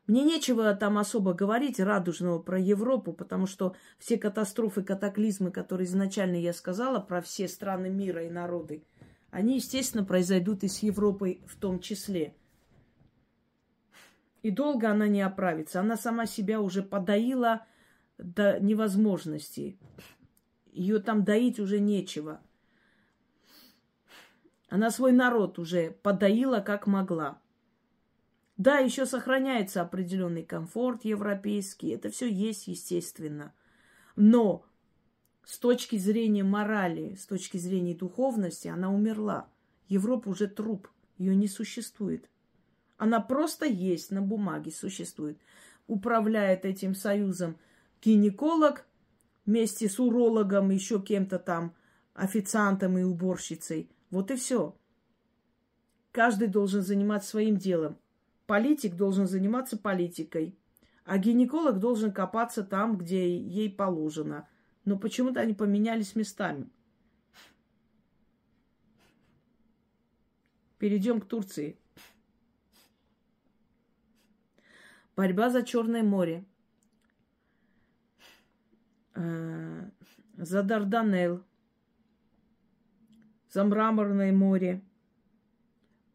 [0.07, 6.37] Мне нечего там особо говорить радужного про Европу, потому что все катастрофы, катаклизмы, которые изначально
[6.37, 8.85] я сказала про все страны мира и народы,
[9.31, 12.35] они, естественно, произойдут и с Европой в том числе.
[14.43, 15.81] И долго она не оправится.
[15.81, 17.65] Она сама себя уже подоила
[18.19, 19.79] до невозможности.
[20.73, 22.41] Ее там доить уже нечего.
[24.69, 27.42] Она свой народ уже подоила как могла.
[28.57, 31.89] Да, еще сохраняется определенный комфорт европейский.
[31.89, 33.55] Это все есть, естественно.
[34.15, 34.65] Но
[35.45, 39.49] с точки зрения морали, с точки зрения духовности, она умерла.
[39.89, 40.89] Европа уже труп.
[41.19, 42.29] Ее не существует.
[42.99, 45.39] Она просто есть на бумаге, существует.
[45.87, 47.59] Управляет этим союзом
[48.01, 48.87] гинеколог
[49.45, 51.75] вместе с урологом, еще кем-то там,
[52.15, 54.77] официантом и уборщицей– вот и все.
[56.13, 57.97] Каждый должен заниматься своим делом.
[58.53, 60.55] Политик должен заниматься политикой.
[61.07, 64.47] А гинеколог должен копаться там, где ей положено.
[64.85, 66.69] Но почему-то они поменялись местами.
[70.77, 71.79] Перейдем к Турции.
[75.17, 76.45] Борьба за Черное море.
[79.15, 79.89] Э,
[80.37, 81.43] за Дарданелл
[83.49, 84.83] за Мраморное море,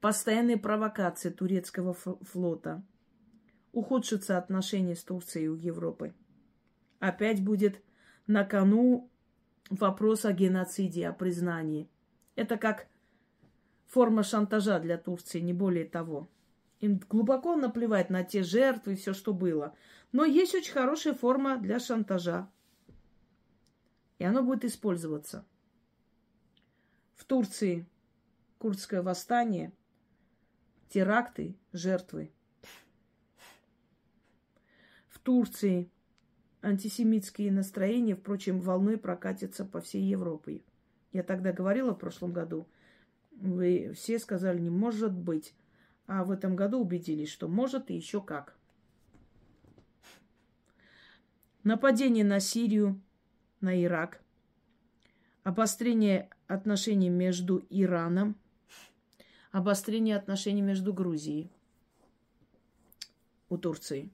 [0.01, 2.83] постоянные провокации турецкого флота,
[3.71, 6.13] ухудшатся отношения с Турцией у Европы.
[6.99, 7.81] Опять будет
[8.25, 9.09] на кону
[9.69, 11.89] вопрос о геноциде, о признании.
[12.35, 12.87] Это как
[13.85, 16.29] форма шантажа для Турции, не более того.
[16.79, 19.75] Им глубоко наплевать на те жертвы и все, что было.
[20.11, 22.49] Но есть очень хорошая форма для шантажа.
[24.19, 25.45] И оно будет использоваться–
[27.17, 27.85] в Турции
[28.59, 29.73] курдское восстание,
[30.89, 32.31] теракты, жертвы.
[35.09, 35.89] В Турции
[36.61, 40.61] антисемитские настроения, впрочем, волной прокатятся по всей Европе.
[41.11, 42.67] Я тогда говорила в прошлом году,
[43.31, 45.53] вы все сказали, не может быть.
[46.07, 48.55] А в этом году убедились, что может и еще как.
[51.63, 53.01] Нападение на Сирию,
[53.59, 54.21] на Ирак,
[55.43, 58.37] обострение отношений между Ираном,
[59.57, 61.51] обострение отношений между Грузией
[63.49, 64.09] у Турции.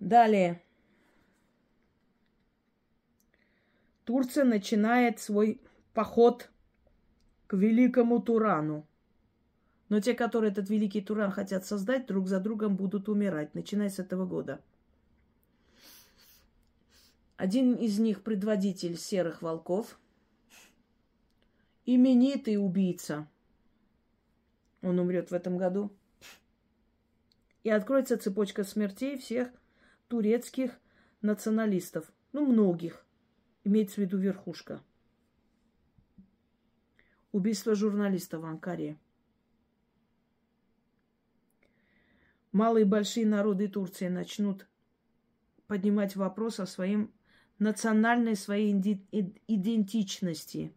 [0.00, 0.62] Далее.
[4.04, 5.60] Турция начинает свой
[5.94, 6.50] поход
[7.46, 8.86] к великому Турану.
[9.88, 13.98] Но те, которые этот великий Туран хотят создать, друг за другом будут умирать, начиная с
[13.98, 14.60] этого года–
[17.36, 19.98] один из них предводитель серых волков,
[21.84, 23.28] именитый убийца.
[24.82, 25.90] Он умрет в этом году.
[27.62, 29.48] И откроется цепочка смертей всех
[30.08, 30.78] турецких
[31.22, 32.12] националистов.
[32.32, 33.04] Ну, многих.
[33.64, 34.82] Имеется в виду верхушка.
[37.32, 38.98] Убийство журналиста в Анкаре.
[42.52, 44.66] Малые и большие народы Турции начнут
[45.66, 47.12] поднимать вопрос о своем
[47.58, 48.72] национальной своей
[49.48, 50.72] идентичности.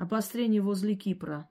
[0.00, 1.46] Обострение возле Кипра.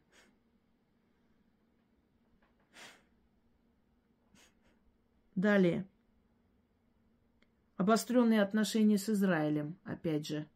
[5.35, 5.87] Далее.
[7.77, 10.49] Обостренные отношения с Израилем, опять же.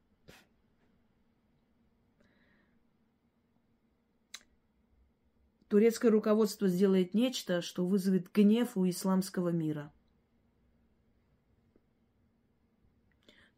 [5.68, 9.94] Турецкое руководство сделает нечто, что вызовет гнев у исламского мира.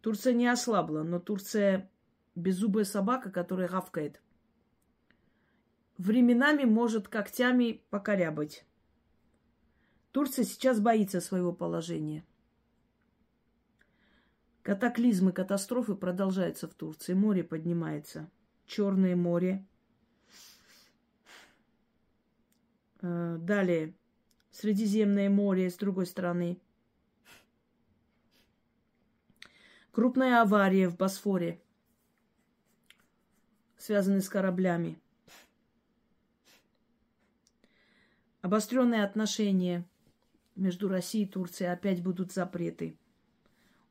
[0.01, 1.89] Турция не ослабла, но Турция
[2.35, 4.21] беззубая собака, которая гавкает.
[5.97, 8.65] Временами может когтями покорябать.
[10.11, 12.25] Турция сейчас боится своего положения.
[14.61, 17.13] Катаклизмы, катастрофы продолжаются в Турции.
[17.13, 18.29] Море поднимается.
[18.65, 19.65] Черное море.
[23.01, 23.93] Э, далее.
[24.51, 26.59] Средиземное море с другой стороны.
[29.91, 31.61] Крупная авария в Босфоре,
[33.77, 34.99] связанная с кораблями.
[38.45, 39.89] Обостренные отношения
[40.55, 42.95] между Россией и Турцией опять будут запреты.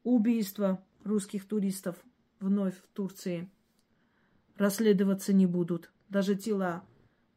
[0.04, 1.96] Убийства русских туристов
[2.38, 3.50] вновь в Турции
[4.56, 5.90] расследоваться не будут.
[6.08, 6.84] Даже тела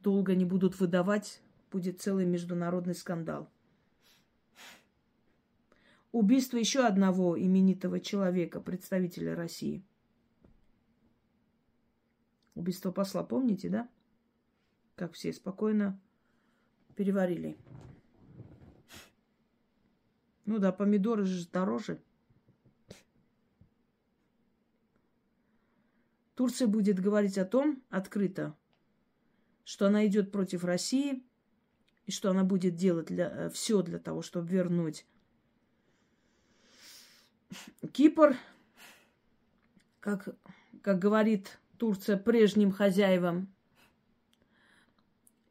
[0.01, 1.41] долго не будут выдавать.
[1.71, 3.49] Будет целый международный скандал.
[6.11, 9.83] Убийство еще одного именитого человека, представителя России.
[12.53, 13.89] Убийство посла, помните, да?
[14.95, 15.99] Как все спокойно
[16.97, 17.57] переварили.
[20.45, 22.01] Ну да, помидоры же дороже.
[26.35, 28.55] Турция будет говорить о том открыто,
[29.63, 31.23] что она идет против России
[32.05, 35.05] и что она будет делать для, э, все для того, чтобы вернуть
[37.91, 38.35] Кипр,
[39.99, 40.27] как,
[40.81, 43.53] как говорит Турция, прежним хозяевам.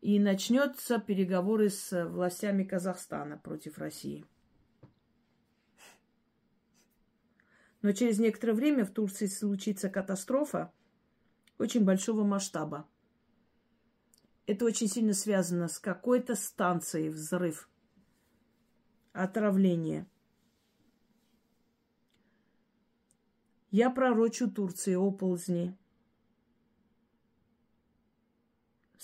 [0.06, 4.24] И начнется переговоры с властями Казахстана против России.
[7.82, 10.72] Но через некоторое время в Турции случится катастрофа
[11.58, 12.88] очень большого масштаба.
[14.46, 17.68] Это очень сильно связано с какой-то станцией взрыв,
[19.12, 20.06] отравление.
[23.72, 25.76] Я пророчу Турции оползни,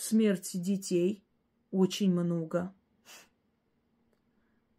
[0.02, 1.24] смерти детей
[1.70, 2.74] очень много,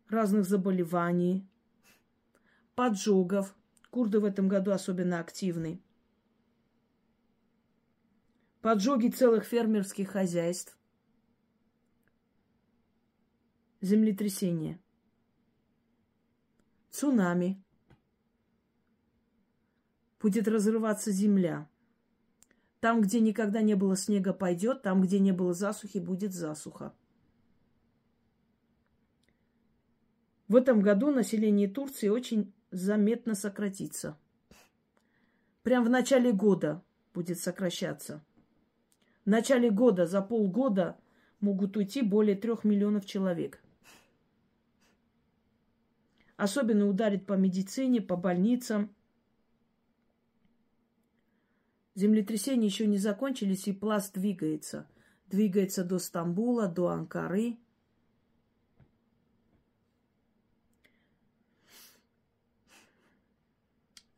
[0.09, 1.47] разных заболеваний,
[2.75, 3.55] поджогов–
[3.93, 5.79] Курды в этом году особенно активны.
[8.61, 10.75] Поджоги целых фермерских хозяйств.
[13.81, 14.79] Землетрясение.
[16.89, 17.63] Цунами.
[20.19, 21.69] Будет разрываться земля.
[22.84, 24.81] Там, где никогда не было снега, пойдет.
[24.81, 26.93] Там, где не было засухи, будет засуха.
[30.49, 34.18] В этом году население Турции очень заметно сократится.
[35.61, 36.84] Прям в начале года
[37.14, 38.22] будет сокращаться.
[39.23, 40.97] В начале года, за полгода
[41.39, 43.64] могут уйти более трех миллионов человек.
[46.35, 48.93] Особенно ударит по медицине, по больницам.
[51.95, 54.87] Землетрясения еще не закончились, и пласт двигается.
[55.27, 57.57] Двигается до Стамбула, до Анкары–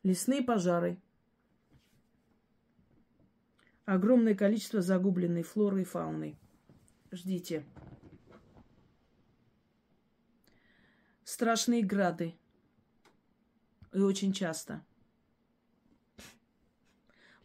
[0.06, 1.00] Лесные пожары.
[3.86, 6.38] Огромное количество загубленной флоры и фауны.
[7.10, 7.66] Ждите.
[11.24, 12.36] Страшные грады.
[13.92, 14.85] И очень часто.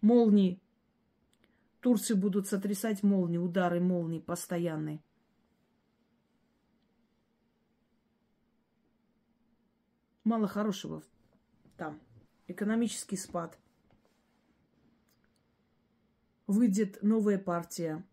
[0.02, 0.60] Молнии.
[1.80, 5.02] Турции будут сотрясать молнии, удары молний постоянные.
[10.24, 11.04] Мало хорошего
[11.78, 12.00] там
[12.48, 13.58] экономический спад.
[16.46, 18.06] Выйдет новая партия,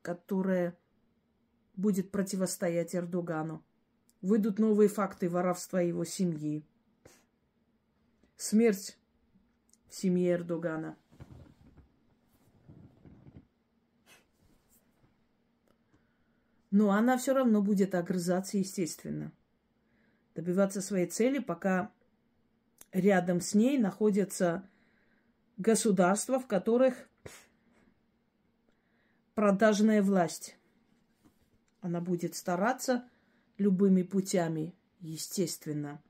[0.00, 0.78] которая
[1.76, 3.62] будет противостоять Эрдогану.
[4.22, 6.64] Выйдут новые факты воровства его семьи.
[8.36, 8.96] Смерть
[9.88, 10.96] в семье Эрдогана.
[16.74, 19.30] Но она все равно будет огрызаться, естественно.
[20.34, 21.92] Добиваться своей цели, пока
[22.90, 24.68] рядом с ней находятся
[25.56, 27.08] государства, в которых
[29.36, 30.58] продажная власть.
[31.80, 33.08] Она будет стараться
[33.56, 36.02] любыми путями, естественно,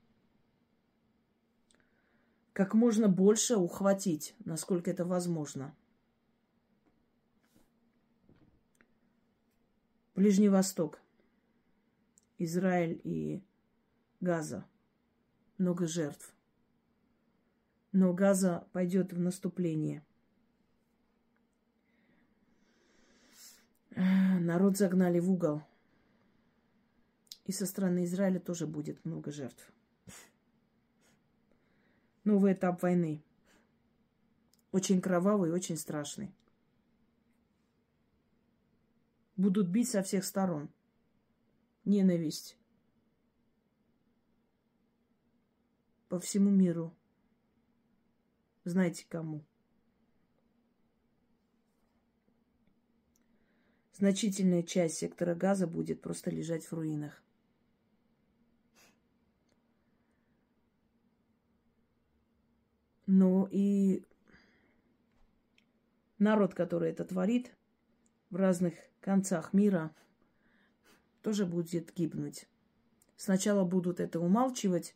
[2.53, 5.75] как можно больше ухватить, насколько это возможно.
[10.15, 11.01] Ближний Восток,
[12.37, 13.43] Израиль и
[14.21, 14.65] газа,
[15.57, 16.33] много жертв.
[17.91, 20.05] Но газа пойдет в наступление.
[23.93, 25.61] Народ загнали в угол.
[27.43, 29.69] И со стороны Израиля тоже будет много жертв.
[32.23, 33.21] Новый этап войны.
[34.71, 36.33] Очень кровавый, очень страшный.
[39.37, 40.69] Будут бить со всех сторон.
[41.83, 42.57] Ненависть.
[46.07, 46.95] По всему миру.
[48.63, 49.43] Знаете кому?
[53.93, 57.21] Значительная часть сектора газа будет просто лежать в руинах.
[63.05, 64.03] Но и
[66.17, 67.55] народ, который это творит
[68.29, 69.95] в разных концах мира,
[71.21, 72.47] тоже будет гибнуть.
[73.17, 74.95] Сначала будут это умалчивать,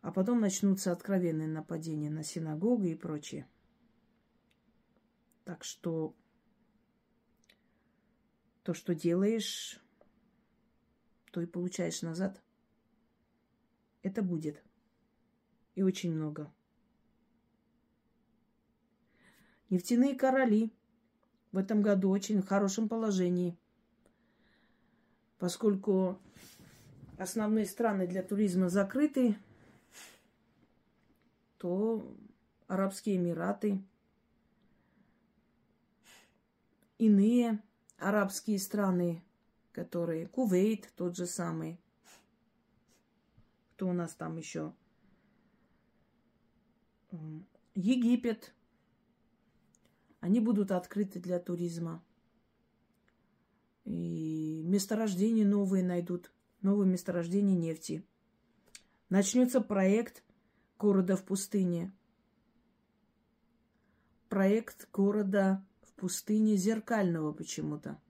[0.00, 3.48] а потом начнутся откровенные нападения на синагогу и прочее.
[5.44, 6.14] Так что
[8.62, 9.80] то, что делаешь,
[11.30, 12.42] то и получаешь назад.
[14.02, 14.62] Это будет.
[15.74, 16.52] И очень много.
[19.70, 20.72] Нефтяные короли
[21.52, 23.56] в этом году очень в хорошем положении,
[25.38, 26.18] поскольку
[27.18, 29.36] основные страны для туризма закрыты,
[31.58, 32.04] то
[32.66, 33.84] Арабские Эмираты,
[36.98, 37.62] иные
[37.98, 39.22] арабские страны,
[39.72, 41.78] которые Кувейт тот же самый.
[43.74, 44.72] Кто у нас там еще?
[47.74, 48.54] Египет,
[50.22, 52.00] они будут открыты для туризма.
[53.84, 56.30] И месторождения новые найдут,
[56.60, 58.06] новые месторождения нефти.
[59.08, 60.22] Начнется проект
[60.78, 61.92] города в пустыне.
[64.28, 68.00] Проект города в пустыне зеркального почему-то.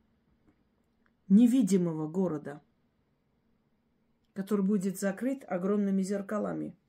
[1.29, 2.61] Невидимого города,
[4.35, 6.77] который будет закрыт огромными зеркалами–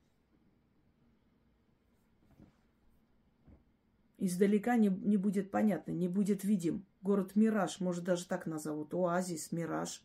[4.26, 6.84] издалека не, не будет понятно, не будет видим.
[7.02, 8.94] Город Мираж, может даже так назовут.
[8.94, 10.02] Оазис, Мираж.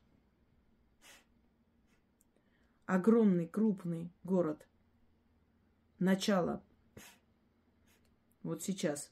[2.85, 4.67] Огромный, крупный город.
[5.99, 6.63] Начало.
[8.43, 9.11] Вот сейчас.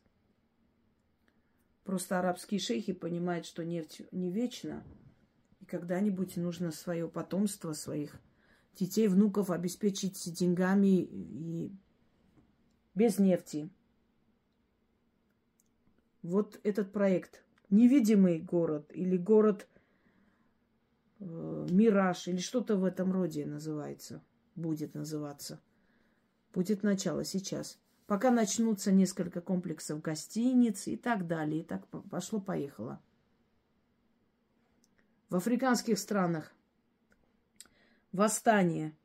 [1.83, 4.83] Просто арабские шейхи понимают, что нефть не вечна.
[5.61, 8.19] И когда-нибудь нужно свое потомство, своих
[8.75, 11.71] детей, внуков обеспечить деньгами и
[12.93, 13.69] без нефти.
[16.27, 19.65] Вот этот проект «Невидимый город» или «Город
[21.21, 24.21] э, Мираж» или что-то в этом роде называется,
[24.53, 25.61] будет называться.
[26.53, 27.79] Будет начало сейчас.
[28.07, 31.61] Пока начнутся несколько комплексов гостиниц и так далее.
[31.61, 33.01] И так пошло-поехало.
[35.29, 36.51] В африканских странах
[38.11, 38.97] восстание,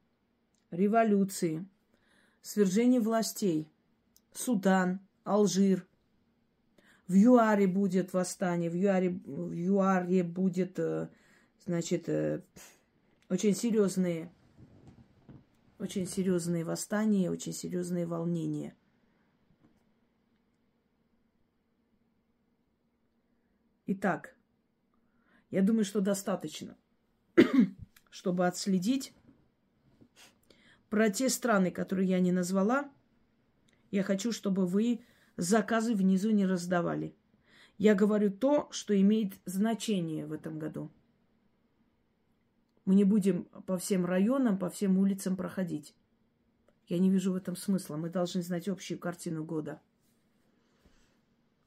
[0.73, 1.69] революции,
[2.41, 3.71] свержение властей,
[4.33, 5.87] Судан, Алжир–
[7.09, 11.09] в ЮАРе будет восстание, в ЮАРе, в ЮАРе будет, э,
[11.65, 12.43] значит, э,
[13.29, 14.31] очень серьезные,
[15.79, 18.75] очень серьезные восстания, очень серьезные волнения.
[23.87, 24.35] Итак,
[25.51, 26.77] я думаю, что достаточно,
[28.11, 29.13] чтобы отследить
[30.89, 32.91] про те страны, которые я не назвала.
[33.91, 35.05] Я хочу, чтобы вы
[35.37, 37.15] заказы внизу не раздавали.
[37.79, 40.91] Я говорю то, что имеет значение в этом году.
[42.85, 45.95] Мы не будем по всем районам, по всем улицам проходить.
[46.89, 47.97] Я не вижу в этом смысла.
[47.97, 49.81] Мы должны знать общую картину года.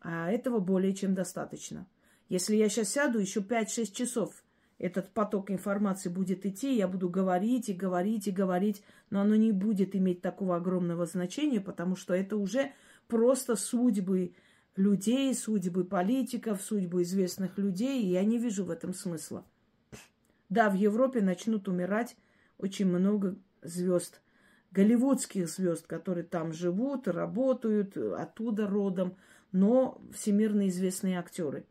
[0.02, 1.88] А этого более чем достаточно.
[2.30, 4.44] Если я сейчас сяду, еще 5-6 часов
[4.78, 9.52] этот поток информации будет идти, я буду говорить и говорить и говорить, но оно не
[9.52, 12.74] будет иметь такого огромного значения, потому что это уже
[13.08, 14.34] просто судьбы
[14.76, 19.46] людей, судьбы политиков, судьбы известных людей, и я не вижу в этом смысла.
[20.50, 22.16] Да, в Европе начнут умирать
[22.58, 24.22] очень много звезд,
[24.72, 29.18] голливудских звезд, которые там живут, работают, оттуда родом,
[29.52, 31.66] но всемирно известные актеры.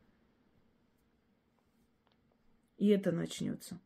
[2.78, 3.78] И это начнется.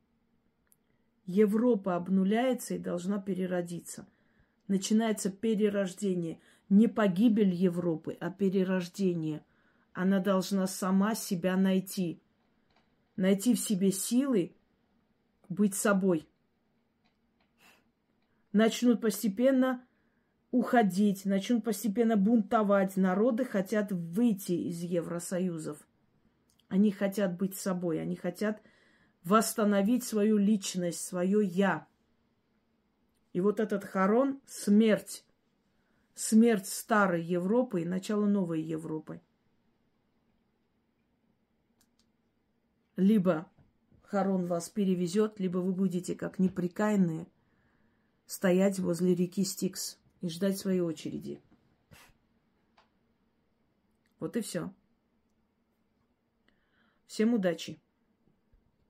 [1.27, 4.07] Европа обнуляется и должна переродиться.
[4.67, 9.45] Начинается перерождение– не погибель Европы, а перерождение.
[9.93, 12.21] Она должна сама себя найти.
[13.17, 14.55] Найти в себе силы
[15.49, 16.29] быть собой.
[18.53, 19.85] начнут постепенно
[20.51, 22.97] уходить, начнут постепенно бунтовать.
[22.97, 25.79] Народы хотят выйти из Евросоюзов.
[26.69, 28.61] Они хотят быть собой, они хотят
[29.25, 31.87] восстановить свою личность, свое я.
[33.33, 35.25] И вот этот хорон– смерть.
[36.21, 39.21] Смерть старой Европы и начало новой Европы.
[42.97, 43.49] Либо
[44.03, 47.29] Харон вас перевезет, либо вы будете, как неприкаянные,
[48.27, 51.41] стоять возле реки Стикс и ждать своей очереди.
[54.19, 54.75] Вот и все.
[57.07, 57.81] Всем удачи!